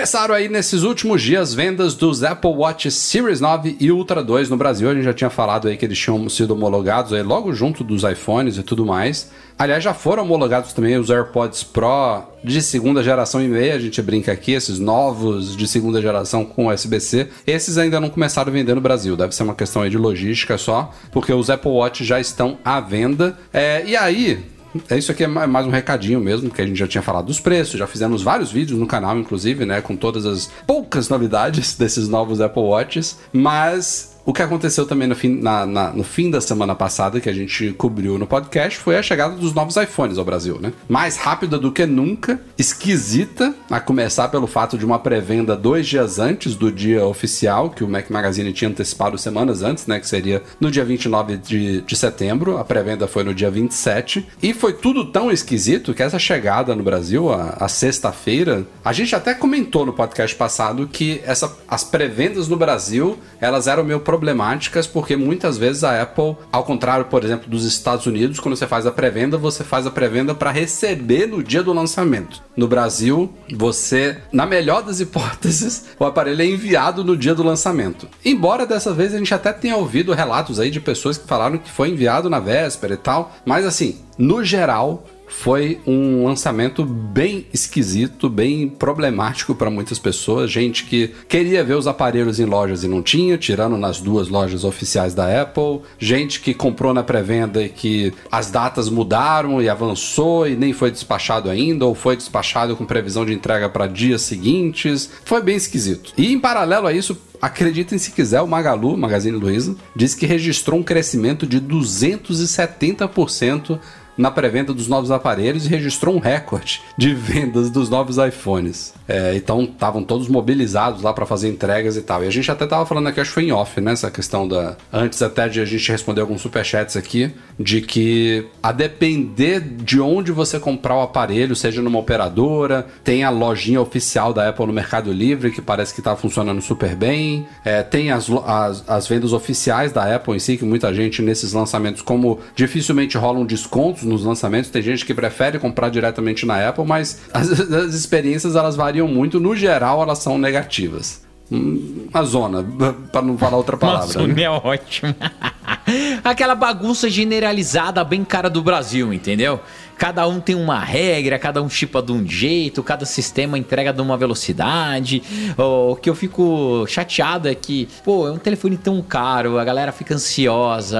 [0.00, 4.56] Começaram aí nesses últimos dias vendas dos Apple Watch Series 9 e Ultra 2 no
[4.56, 4.88] Brasil.
[4.88, 8.02] A gente já tinha falado aí que eles tinham sido homologados aí logo junto dos
[8.02, 9.30] iPhones e tudo mais.
[9.58, 13.74] Aliás, já foram homologados também os AirPods Pro de segunda geração e meia.
[13.74, 17.28] A gente brinca aqui, esses novos de segunda geração com USB-C.
[17.46, 19.18] Esses ainda não começaram a vender no Brasil.
[19.18, 22.80] Deve ser uma questão aí de logística só, porque os Apple Watch já estão à
[22.80, 23.36] venda.
[23.52, 24.42] É, e aí,
[24.90, 27.40] isso aqui é ma- mais um recadinho mesmo, porque a gente já tinha falado dos
[27.40, 32.08] preços, já fizemos vários vídeos no canal, inclusive, né, com todas as poucas novidades desses
[32.08, 36.40] novos Apple Watches, mas o que aconteceu também no fim, na- na- no fim da
[36.40, 40.24] semana passada, que a gente cobriu no podcast, foi a chegada dos novos iPhones ao
[40.24, 40.72] Brasil, né?
[40.88, 46.18] Mais rápida do que nunca, esquisita, a começar pelo fato de uma pré-venda dois dias
[46.18, 49.98] antes do dia oficial, que o Mac Magazine tinha antecipado semanas antes, né?
[50.00, 54.54] Que seria no dia 29 de, de setembro, a pré-venda foi no dia 27, e
[54.54, 59.34] foi tudo tão esquisito que essa chegada no Brasil, a, a sexta-feira, a gente até
[59.34, 65.14] comentou no podcast passado que essa, as pré-vendas no Brasil, elas eram meio problemáticas, porque
[65.14, 68.90] muitas vezes a Apple, ao contrário, por exemplo, dos Estados Unidos, quando você faz a
[68.90, 72.42] pré-venda, você faz a pré-venda para receber no dia do lançamento.
[72.56, 78.08] No Brasil, você, na melhor das hipóteses, o aparelho é enviado no dia do lançamento.
[78.24, 81.70] Embora dessa vez a gente até tenha ouvido relatos aí de pessoas que falaram que
[81.70, 88.28] foi enviado na véspera e tal, mas assim, no geral, foi um lançamento bem esquisito,
[88.28, 90.50] bem problemático para muitas pessoas.
[90.50, 94.64] Gente que queria ver os aparelhos em lojas e não tinha, tirando nas duas lojas
[94.64, 95.80] oficiais da Apple.
[95.98, 100.90] Gente que comprou na pré-venda e que as datas mudaram e avançou e nem foi
[100.90, 105.08] despachado ainda, ou foi despachado com previsão de entrega para dias seguintes.
[105.24, 106.12] Foi bem esquisito.
[106.18, 110.78] E em paralelo a isso, Acreditem se quiser, o Magalu, Magazine Luiza, disse que registrou
[110.78, 113.78] um crescimento de 270%
[114.20, 118.92] na pré-venda dos novos aparelhos e registrou um recorde de vendas dos novos iPhones.
[119.08, 122.22] É, então estavam todos mobilizados lá para fazer entregas e tal.
[122.22, 123.92] E a gente até tava falando aqui, acho que foi em off, né?
[123.92, 124.76] Essa questão da.
[124.92, 130.32] Antes até de a gente responder alguns superchats aqui, de que a depender de onde
[130.32, 135.10] você comprar o aparelho, seja numa operadora, tem a lojinha oficial da Apple no Mercado
[135.10, 137.46] Livre, que parece que tá funcionando super bem.
[137.64, 141.54] É, tem as, as, as vendas oficiais da Apple em si, que muita gente nesses
[141.54, 146.84] lançamentos, como dificilmente rolam descontos nos lançamentos, tem gente que prefere comprar diretamente na Apple,
[146.84, 149.40] mas as, as experiências elas variam muito.
[149.40, 151.22] No geral, elas são negativas.
[151.50, 152.64] Hum, Uma zona,
[153.10, 154.20] para não falar outra palavra.
[154.26, 154.28] né?
[154.28, 155.14] Nossa, é ótimo.
[156.22, 159.58] Aquela bagunça generalizada bem cara do Brasil, entendeu?
[160.00, 164.00] Cada um tem uma regra, cada um chipa de um jeito, cada sistema entrega de
[164.00, 165.22] uma velocidade.
[165.58, 169.92] O que eu fico chateado é que, pô, é um telefone tão caro, a galera
[169.92, 170.98] fica ansiosa,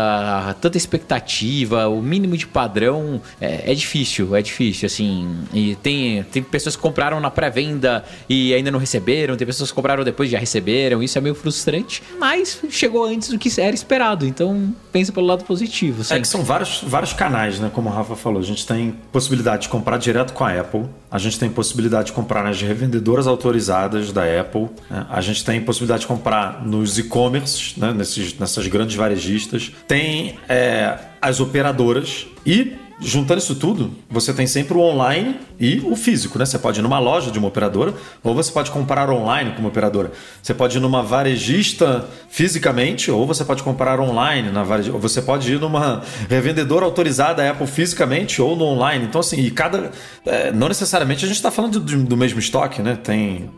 [0.60, 5.34] tanta expectativa, o mínimo de padrão é, é difícil, é difícil, assim.
[5.54, 9.74] E tem, tem pessoas que compraram na pré-venda e ainda não receberam, tem pessoas que
[9.74, 13.74] compraram depois e já receberam, isso é meio frustrante, mas chegou antes do que era
[13.74, 16.02] esperado, então pensa pelo lado positivo.
[16.02, 16.20] É sempre.
[16.20, 17.70] que são vários, vários canais, né?
[17.72, 18.40] Como o Rafa falou.
[18.40, 20.84] A gente tem possibilidade de comprar direto com a Apple.
[21.10, 24.68] A gente tem possibilidade de comprar nas revendedoras autorizadas da Apple.
[24.88, 25.06] né?
[25.08, 27.92] A gente tem possibilidade de comprar nos e-commerce, né?
[27.92, 29.72] Nessas grandes varejistas.
[29.86, 35.96] Tem é, as operadoras e Juntando isso tudo, você tem sempre o online e o
[35.96, 36.44] físico, né?
[36.44, 39.70] Você pode ir numa loja de uma operadora ou você pode comprar online com uma
[39.70, 40.12] operadora.
[40.42, 44.94] Você pode ir numa varejista fisicamente ou você pode comprar online na varejista.
[44.94, 49.06] Ou você pode ir numa revendedora autorizada Apple fisicamente ou no online.
[49.06, 49.90] Então, assim, e cada.
[50.26, 52.98] é, não necessariamente a gente está falando do, do mesmo estoque, né?
[53.02, 53.48] Tem.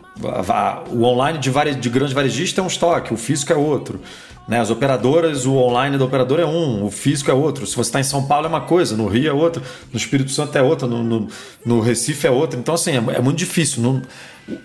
[0.89, 4.01] o online de, vare, de grande varejista é um estoque, o físico é outro.
[4.47, 4.61] Né?
[4.61, 7.67] As operadoras, o online da operadora é um, o físico é outro.
[7.67, 9.63] Se você está em São Paulo é uma coisa, no Rio é outra,
[9.93, 11.29] no Espírito Santo é outra, no, no,
[11.65, 12.59] no Recife é outra.
[12.59, 13.83] Então, assim, é, é muito difícil.
[13.83, 14.03] Não,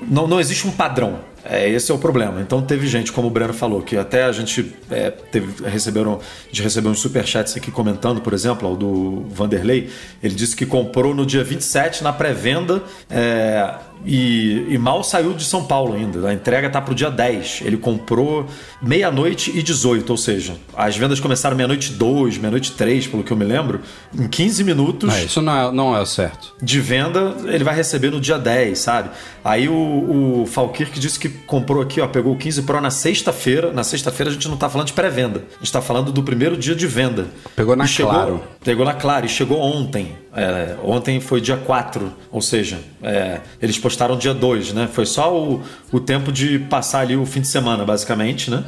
[0.01, 1.19] não, não existe um padrão.
[1.49, 2.41] É, esse é o problema.
[2.41, 6.47] Então teve gente, como o Breno falou, que até a gente é, teve, receberam, a
[6.47, 9.89] gente recebeu uns superchats aqui comentando, por exemplo, o do Vanderlei.
[10.21, 13.75] Ele disse que comprou no dia 27 na pré-venda é,
[14.06, 16.28] e, e mal saiu de São Paulo ainda.
[16.30, 17.62] A entrega tá pro dia 10.
[17.66, 18.45] Ele comprou
[18.82, 23.38] meia-noite e 18, ou seja, as vendas começaram meia-noite 2, meia-noite 3, pelo que eu
[23.38, 23.82] me lembro.
[24.18, 26.54] Em 15 minutos Ah, isso não é, não é o certo.
[26.62, 29.10] de venda ele vai receber no dia 10, sabe?
[29.43, 33.72] Aí o, o Falkirk disse que comprou aqui, ó, pegou o 15 Pro na sexta-feira.
[33.72, 36.56] Na sexta-feira a gente não tá falando de pré-venda, a gente tá falando do primeiro
[36.58, 37.28] dia de venda.
[37.56, 38.43] Pegou na E chegou- Claro.
[38.64, 40.16] Pegou na Claro e chegou ontem.
[40.36, 44.88] É, ontem foi dia 4, ou seja, é, eles postaram dia 2, né?
[44.91, 45.61] Foi só o,
[45.91, 48.63] o tempo de passar ali o fim de semana, basicamente, né?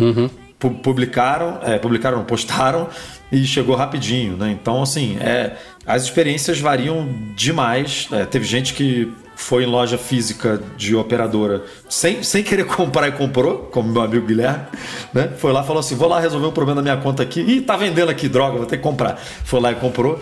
[0.57, 2.87] Pu- Publicaram, é, publicaram, postaram
[3.31, 4.51] e chegou rapidinho, né?
[4.59, 5.53] Então, assim, é,
[5.85, 8.07] as experiências variam demais.
[8.11, 13.11] É, teve gente que foi em loja física de operadora sem, sem querer comprar e
[13.13, 14.65] comprou, como meu amigo Guilherme,
[15.13, 15.29] né?
[15.37, 17.39] Foi lá e falou assim: vou lá resolver um problema da minha conta aqui.
[17.41, 19.15] Ih, tá vendendo aqui, droga, vou ter que comprar.
[19.45, 20.19] Foi lá e comprou.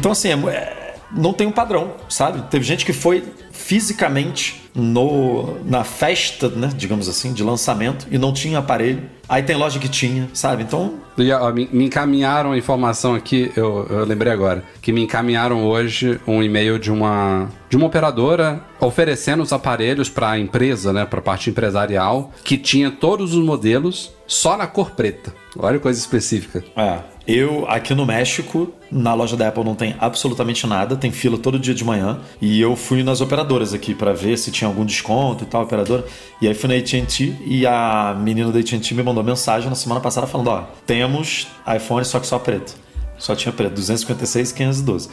[0.00, 2.40] Então, assim, é é- não tem um padrão, sabe?
[2.50, 3.22] Teve gente que foi
[3.60, 9.02] fisicamente no, na festa, né, digamos assim, de lançamento e não tinha aparelho.
[9.28, 10.62] Aí tem loja que tinha, sabe?
[10.64, 15.02] Então, E, ó, me, me encaminharam a informação aqui, eu, eu lembrei agora, que me
[15.02, 20.92] encaminharam hoje um e-mail de uma, de uma operadora oferecendo os aparelhos para a empresa,
[20.92, 25.32] né, para a parte empresarial, que tinha todos os modelos só na cor preta.
[25.56, 26.64] Olha que coisa específica.
[26.76, 26.98] É.
[27.26, 31.60] Eu, aqui no México, na loja da Apple não tem absolutamente nada, tem fila todo
[31.60, 32.18] dia de manhã.
[32.40, 36.04] E eu fui nas operadoras aqui para ver se tinha algum desconto e tal, operadora.
[36.40, 40.00] E aí fui na AT&T e a menina da AT&T me mandou mensagem na semana
[40.00, 42.74] passada falando, ó, temos iPhone só que só preto.
[43.20, 45.08] Só tinha preto, 256 e 512.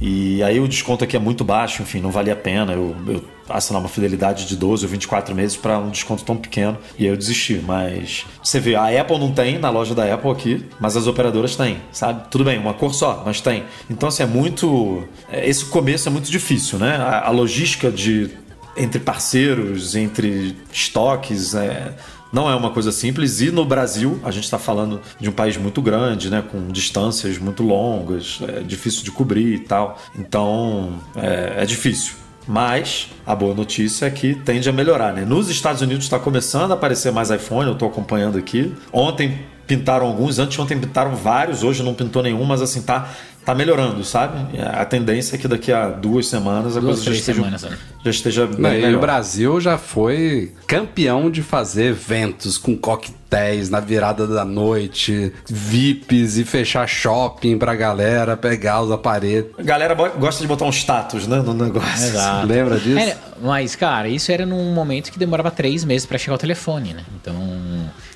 [0.00, 2.72] E aí o desconto aqui é muito baixo, enfim, não valia a pena.
[2.72, 6.78] Eu, eu assinar uma fidelidade de 12 ou 24 meses para um desconto tão pequeno.
[6.98, 7.60] E aí eu desisti.
[7.64, 11.54] Mas você vê, a Apple não tem na loja da Apple aqui, mas as operadoras
[11.56, 12.28] têm, sabe?
[12.30, 13.64] Tudo bem, uma cor só, mas tem.
[13.90, 15.04] Então, assim, é muito.
[15.30, 16.96] é, Esse começo é muito difícil, né?
[16.96, 18.30] A, a logística de.
[18.74, 21.92] Entre parceiros, entre estoques, é,
[22.32, 23.40] não é uma coisa simples.
[23.40, 26.42] E no Brasil, a gente está falando de um país muito grande, né?
[26.42, 29.98] Com distâncias muito longas, é difícil de cobrir e tal.
[30.18, 32.14] Então, é, é difícil.
[32.46, 35.24] Mas a boa notícia é que tende a melhorar, né?
[35.24, 38.74] Nos Estados Unidos está começando a aparecer mais iPhone, eu estou acompanhando aqui.
[38.92, 43.10] Ontem pintaram alguns, anteontem pintaram vários, hoje não pintou nenhum, mas assim, tá,
[43.44, 44.58] tá melhorando, sabe?
[44.60, 47.78] A tendência é que daqui a duas semanas a Duas, coisa já esteja, semanas, né?
[48.04, 49.00] já esteja bem Não, e o.
[49.00, 56.44] Brasil já foi campeão de fazer eventos com coquetéis na virada da noite, VIPs e
[56.44, 59.50] fechar shopping pra galera pegar os aparelhos.
[59.58, 62.06] A galera gosta de botar um status, né, no negócio.
[62.06, 62.46] Exato.
[62.46, 62.98] Lembra disso?
[62.98, 66.94] É, mas, cara, isso era num momento que demorava três meses pra chegar o telefone,
[66.94, 67.04] né?
[67.20, 67.34] Então.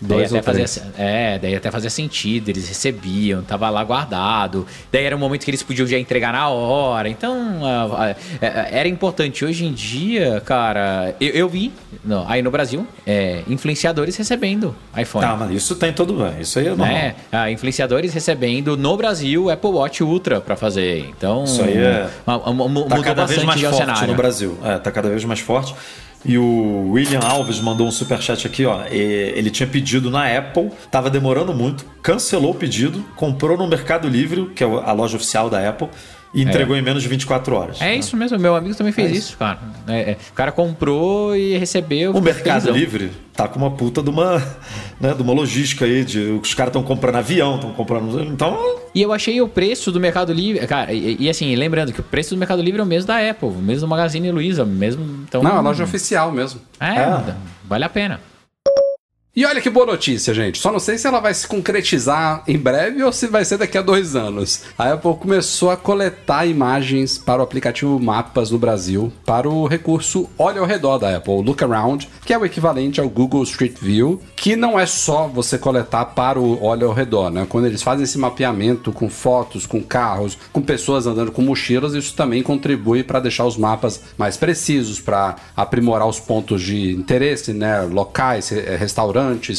[0.01, 0.79] Daí Dois até ou três.
[0.79, 4.67] fazia, é, daí até fazia sentido, eles recebiam, tava lá guardado.
[4.93, 7.09] Daí era um momento que eles podiam já entregar na hora.
[7.09, 9.45] Então, ah, é, era importante.
[9.45, 11.73] Hoje em dia, cara, eu, eu vi
[12.05, 15.25] não, aí no Brasil é, influenciadores recebendo iPhone.
[15.25, 16.41] Tá, mas isso tem todo bem.
[16.43, 17.15] Isso aí é normal.
[17.33, 21.07] Ah, influenciadores recebendo no Brasil Apple Watch Ultra pra fazer.
[21.17, 24.09] Então, Isso aí é- Tá mudou cada vez bastante mais já o forte cenário.
[24.09, 24.59] no Brasil.
[24.63, 25.75] É, tá cada vez mais forte.
[26.29, 28.85] E o William Alves mandou um superchat aqui, ó.
[28.91, 34.47] Ele tinha pedido na Apple, tava demorando muito, cancelou o pedido, comprou no Mercado Livre,
[34.47, 35.89] que é a loja oficial da Apple,
[36.35, 37.81] e entregou em menos de 24 horas.
[37.81, 39.59] É isso mesmo, meu amigo também fez É isso, cara.
[39.89, 42.13] É, é, o cara comprou e recebeu.
[42.13, 42.75] O Mercado felizão.
[42.75, 44.39] Livre tá com uma puta de uma,
[45.01, 48.23] né, de uma logística aí, de os caras estão comprando avião, estão comprando.
[48.23, 48.59] Então,
[48.95, 50.67] E eu achei o preço do Mercado Livre.
[50.67, 53.19] Cara, e, e assim, lembrando que o preço do Mercado Livre é o mesmo da
[53.31, 55.25] Apple, o mesmo do Magazine Luiza, mesmo.
[55.29, 56.61] Então, Não, a loja oficial mesmo.
[56.81, 57.35] É, É.
[57.65, 58.21] vale a pena.
[59.39, 60.59] E olha que boa notícia, gente.
[60.59, 63.77] Só não sei se ela vai se concretizar em breve ou se vai ser daqui
[63.77, 64.63] a dois anos.
[64.79, 70.27] A Apple começou a coletar imagens para o aplicativo Mapas no Brasil para o recurso
[70.39, 74.23] Olha ao Redor da Apple, Look Around, que é o equivalente ao Google Street View,
[74.35, 77.45] que não é só você coletar para o Olha ao Redor, né?
[77.47, 82.15] Quando eles fazem esse mapeamento com fotos, com carros, com pessoas andando com mochilas, isso
[82.15, 87.83] também contribui para deixar os mapas mais precisos, para aprimorar os pontos de interesse, né?
[87.83, 88.77] Locais, re-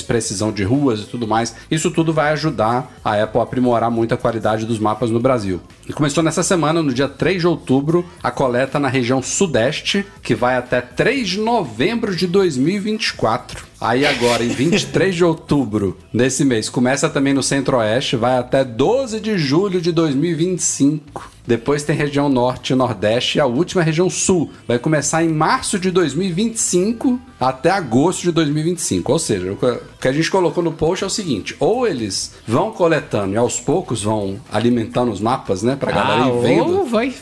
[0.05, 1.55] precisão de ruas e tudo mais.
[1.70, 5.59] Isso tudo vai ajudar a Apple a aprimorar muito a qualidade dos mapas no Brasil.
[5.88, 10.36] E começou nessa semana, no dia 3 de outubro, a coleta na região sudeste, que
[10.36, 13.65] vai até 3 de novembro de 2024.
[13.80, 19.20] Aí agora, em 23 de outubro, nesse mês, começa também no centro-oeste, vai até 12
[19.20, 21.30] de julho de 2025.
[21.46, 24.52] Depois tem região norte e nordeste e a última é região sul.
[24.68, 29.10] Vai começar em março de 2025 até agosto de 2025.
[29.14, 32.72] Ou seja, o que- a gente colocou no post é o seguinte: ou eles vão
[32.72, 36.80] coletando e aos poucos vão alimentando os mapas, né, pra galera Ah, ir vendo.
[36.80, 37.14] ou vai.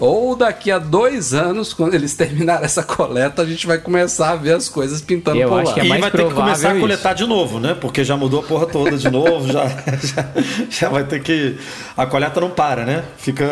[0.00, 4.36] Ou daqui a dois anos, quando eles terminarem essa coleta, a gente vai começar a
[4.36, 5.74] ver as coisas pintando Eu por lá.
[5.80, 6.80] Que é e mais vai ter que começar a isso.
[6.80, 7.76] coletar de novo, né?
[7.80, 9.66] Porque já mudou a porra toda de novo, já,
[10.02, 10.26] já,
[10.70, 11.56] já vai ter que.
[11.96, 13.04] A coleta não para, né?
[13.16, 13.46] Fica.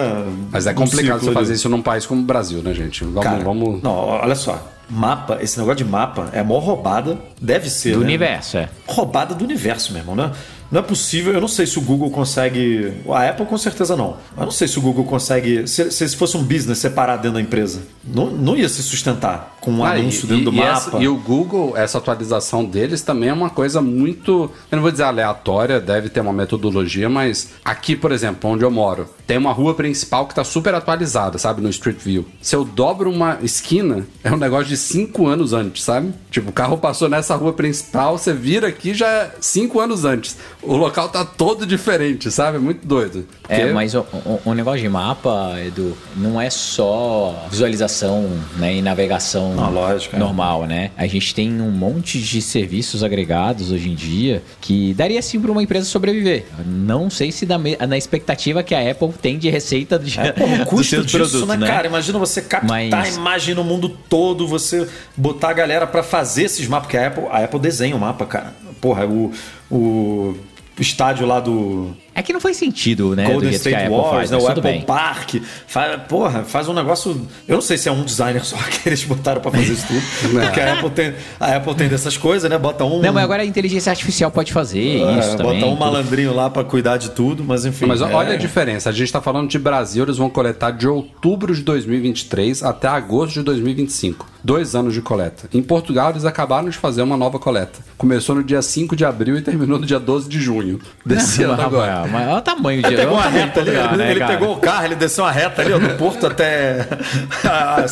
[0.50, 3.04] Mas é complicado você fazer isso num país como o Brasil, né, gente?
[3.04, 3.82] Vamos, Cara, vamos.
[3.82, 4.72] Não, olha só.
[4.90, 7.92] Mapa, esse negócio de mapa é a maior roubada, deve ser.
[7.92, 8.06] Do né?
[8.06, 8.70] universo, é.
[8.86, 10.32] Roubada do universo, meu irmão, né?
[10.70, 12.92] Não é possível, eu não sei se o Google consegue.
[13.08, 14.16] A Apple com certeza não.
[14.36, 15.66] Eu não sei se o Google consegue.
[15.66, 19.70] Se, se fosse um business separado dentro da empresa, não, não ia se sustentar com
[19.72, 20.70] um Ah, anúncio e, dentro do e mapa.
[20.72, 24.50] essa- e o Google, essa atualização deles também é uma coisa muito.
[24.70, 28.70] Eu não vou dizer aleatória, deve ter uma metodologia, mas aqui, por exemplo, onde eu
[28.70, 31.60] moro, tem uma rua principal que tá super atualizada, sabe?
[31.62, 32.26] No Street View.
[32.42, 36.12] Se eu dobro uma esquina, é um negócio de cinco anos antes, sabe?
[36.30, 40.36] Tipo, o carro passou nessa rua principal, você vira aqui já é cinco anos antes.
[40.60, 42.56] O local tá todo diferente, sabe?
[42.56, 43.24] É muito doido.
[43.48, 48.74] É, Porque- mas o, o- o negócio de mapa, Edu, não é só visualização né,
[48.74, 50.18] e navegação Não, lógico, é.
[50.18, 50.90] normal, né?
[50.96, 55.52] A gente tem um monte de serviços agregados hoje em dia que daria sim para
[55.52, 56.46] uma empresa sobreviver.
[56.66, 57.56] Não sei se da
[57.86, 61.18] na expectativa que a Apple tem de receita de, É, o dos custo seus disso,
[61.18, 61.66] produtos, né, né?
[61.68, 61.86] cara?
[61.86, 66.44] Imagina você captar Mas- a imagem no mundo todo, você botar a galera pra fazer
[66.44, 68.54] esses mapas, porque a Apple, a Apple desenha o mapa, cara.
[68.80, 69.32] Porra, o,
[69.70, 70.36] o
[70.82, 73.30] estádio lá do É que não faz sentido, né?
[73.30, 74.82] Golden State Apple Wars, faz, né, o Apple bem.
[74.82, 75.36] Park.
[75.68, 77.28] Faz, porra, faz um negócio.
[77.46, 80.02] Eu não sei se é um designer só que eles botaram pra fazer isso tudo.
[80.34, 80.40] Não.
[80.42, 82.58] porque a Apple, tem, a Apple tem dessas coisas, né?
[82.58, 83.00] Bota um.
[83.00, 85.60] Não, mas agora a inteligência artificial pode fazer é, isso também.
[85.60, 85.78] Bota um tudo.
[85.78, 87.86] malandrinho lá pra cuidar de tudo, mas enfim.
[87.86, 88.88] Mas é- olha a diferença.
[88.90, 93.34] A gente tá falando de Brasil, eles vão coletar de outubro de 2023 até agosto
[93.34, 94.26] de 2025.
[94.42, 95.48] Dois anos de coleta.
[95.52, 97.80] Em Portugal, eles acabaram de fazer uma nova coleta.
[97.96, 101.60] Começou no dia 5 de abril e terminou no dia 12 de junho desse ano
[101.60, 102.07] agora.
[102.12, 104.20] Mas olha o tamanho de Ele pegou olha uma reta ali, Portugal, ele, né, ele
[104.20, 104.32] cara?
[104.32, 106.86] pegou o carro, ele desceu uma reta ali, ó, do Porto até
[107.44, 107.84] ah,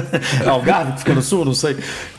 [0.50, 1.76] Algarve, que fica no sul, não sei.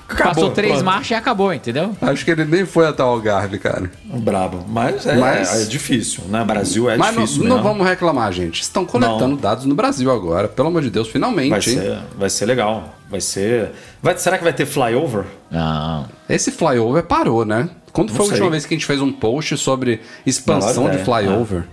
[0.08, 0.86] Acabou, Passou três pronto.
[0.86, 1.96] marchas e acabou, entendeu?
[2.02, 3.90] Acho que ele nem foi até o Algarve, cara.
[4.04, 4.64] Brabo.
[4.68, 6.44] Mas é, Mas- é difícil, né?
[6.44, 7.70] Brasil é Mas não, difícil não mesmo.
[7.70, 8.62] vamos reclamar, gente.
[8.62, 9.36] Estão coletando Não.
[9.38, 10.48] dados no Brasil agora.
[10.48, 11.64] Pelo amor de Deus, finalmente, Vai hein?
[11.64, 12.94] ser, vai ser legal.
[13.10, 13.72] Vai ser.
[14.04, 15.24] Vai, será que vai ter flyover?
[15.50, 16.06] Não.
[16.30, 17.70] Esse flyover parou, né?
[17.94, 18.52] Quando Não foi a última sei.
[18.52, 21.64] vez que a gente fez um post sobre expansão de ideia, flyover?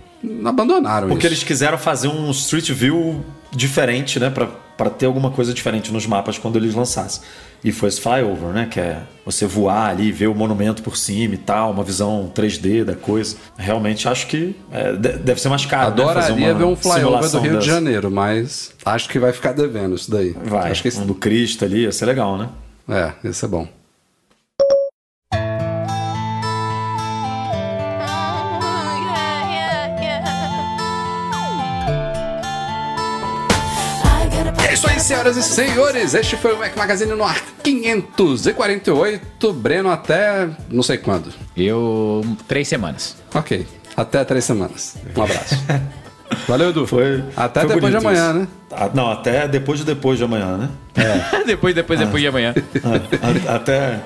[0.45, 1.33] Abandonaram Porque isso.
[1.33, 4.29] eles quiseram fazer um Street View diferente, né?
[4.29, 4.45] Pra,
[4.77, 7.23] pra ter alguma coisa diferente nos mapas quando eles lançassem.
[7.63, 8.67] E foi esse flyover, né?
[8.69, 12.83] Que é você voar ali, ver o monumento por cima e tal, uma visão 3D
[12.83, 13.35] da coisa.
[13.57, 15.87] Realmente acho que é, de- deve ser mais caro.
[15.95, 16.03] né?
[16.03, 17.65] Adoraria uma ver um flyover do Rio de.
[17.65, 20.35] Janeiro, mas acho que vai ficar devendo isso daí.
[20.45, 20.99] Vai, Acho que esse...
[20.99, 22.49] um do Cristo ali, ia ser legal, né?
[22.87, 23.67] É, esse é bom.
[35.11, 36.13] Senhoras e senhores.
[36.13, 39.51] Este foi o Mac Magazine no ar 548.
[39.53, 41.33] Breno até não sei quando.
[41.55, 42.23] Eu.
[42.47, 43.17] Três semanas.
[43.33, 43.67] Ok.
[43.97, 44.95] Até três semanas.
[45.15, 45.55] Um abraço.
[46.47, 46.87] Valeu, Edu.
[46.87, 47.23] Foi.
[47.35, 48.39] Até foi depois de amanhã, isso.
[48.39, 48.47] né?
[48.71, 50.69] Ah, Não, até depois de depois de amanhã, né?
[51.45, 52.53] depois, depois, depois de amanhã.
[52.83, 53.99] Ah, até,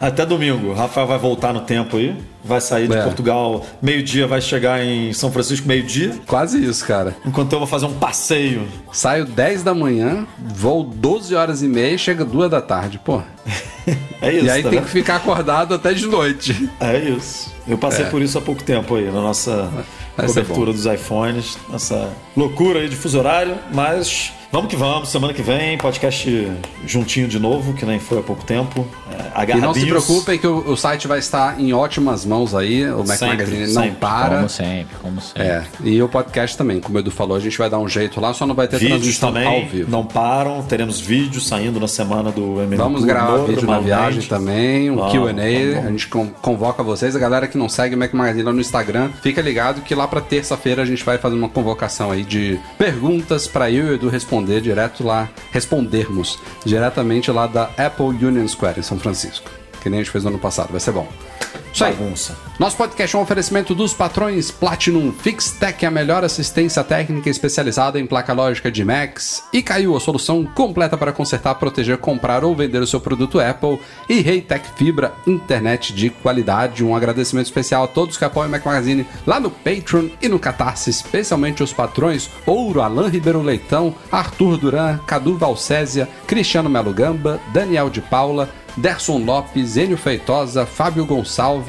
[0.00, 0.68] até domingo.
[0.68, 2.16] O Rafael vai voltar no tempo aí.
[2.44, 3.02] Vai sair de É.
[3.02, 6.12] Portugal meio-dia, vai chegar em São Francisco meio-dia.
[6.26, 7.16] Quase isso, cara.
[7.26, 8.66] Enquanto eu vou fazer um passeio.
[8.92, 12.98] Saio 10 da manhã, vou 12 horas e meia e chega 2 da tarde.
[13.04, 13.20] Pô.
[14.22, 14.86] É isso, E aí tá tem vendo?
[14.86, 16.70] que ficar acordado até de noite.
[16.78, 17.52] É isso.
[17.66, 19.68] Eu passei por isso há pouco tempo aí, na nossa
[20.16, 25.32] Ser cobertura dos iPhones, nossa loucura aí de fuso horário, mas vamos que vamos, semana
[25.32, 26.52] que vem, podcast
[26.86, 28.86] juntinho de novo, que nem foi há pouco tempo.
[29.34, 32.86] É, E não se preocupem que o, o site vai estar em ótimas mãos aí.
[32.90, 33.96] O Mac Sempre, Magazine não sempre.
[33.98, 34.36] para.
[34.36, 35.42] Como sempre, como sempre.
[35.42, 38.20] É, e o podcast também, como o Edu falou, a gente vai dar um jeito
[38.20, 39.90] lá, só não vai ter Vídeos transmissão ao também vivo.
[39.90, 42.76] não param, teremos vídeos saindo na semana do MMU.
[42.76, 47.46] Vamos gravar vídeo na viagem também, um Q&A, a gente con- convoca vocês, a galera
[47.46, 50.82] que não segue o Mac Magazine lá no Instagram, fica ligado que lá pra terça-feira
[50.82, 54.41] a gente vai fazer uma convocação aí de perguntas pra eu e o Edu responder
[54.44, 59.50] direto lá, respondermos diretamente lá da Apple Union Square em São Francisco,
[59.82, 61.08] que nem a gente fez no ano passado, vai ser bom.
[61.72, 61.92] Isso aí.
[61.92, 62.36] Bagunça.
[62.58, 68.06] Nosso podcast é um oferecimento dos patrões Platinum Fixtech, a melhor assistência técnica especializada em
[68.06, 72.80] placa lógica de Macs, e caiu a solução completa para consertar, proteger, comprar ou vender
[72.80, 76.84] o seu produto Apple, e Reitec Fibra, internet de qualidade.
[76.84, 80.38] Um agradecimento especial a todos que apoiam o Mac Magazine lá no Patreon e no
[80.38, 87.40] Catarse, especialmente os patrões Ouro, Alain Ribeiro Leitão, Arthur Duran, Cadu Valcésia, Cristiano Melo Gamba,
[87.52, 91.61] Daniel de Paula, Derson Lopes, Enio Feitosa, Fábio Gonçalves,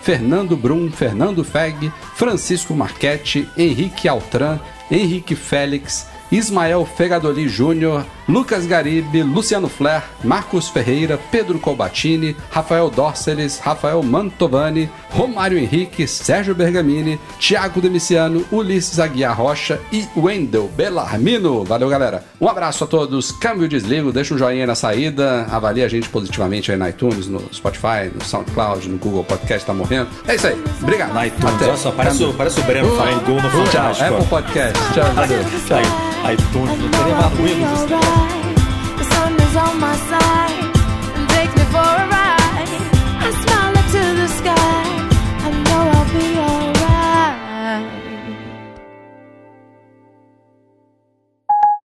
[0.00, 4.58] Fernando Brum, Fernando Feg, Francisco Marchetti, Henrique Altran,
[4.90, 13.58] Henrique Félix, Ismael Fegadoli Júnior, Lucas Garibe, Luciano Flair, Marcos Ferreira, Pedro Colbatini, Rafael Dorceles,
[13.58, 21.64] Rafael Mantovani, Romário Henrique, Sérgio Bergamini, Thiago Demiciano, Ulisses Aguiar Rocha e Wendel Bellarmino.
[21.64, 22.24] Valeu, galera.
[22.40, 23.32] Um abraço a todos.
[23.32, 27.42] Câmbio desligo, deixa um joinha na saída, avalie a gente positivamente aí na iTunes, no
[27.52, 30.08] Spotify, no SoundCloud, no Google Podcast, tá morrendo.
[30.28, 30.64] É isso aí.
[30.80, 31.12] Obrigado.
[31.12, 31.66] Na iTunes, Até.
[31.66, 34.04] olha só, parece, o, parece o Breno falando gol no Tchau, Fantástico.
[34.04, 34.28] Apple ó.
[34.28, 34.78] Podcast.
[34.94, 35.40] Tchau, valeu.
[36.24, 38.19] Aí, iTunes, não teria mais.
[39.56, 40.69] on my side.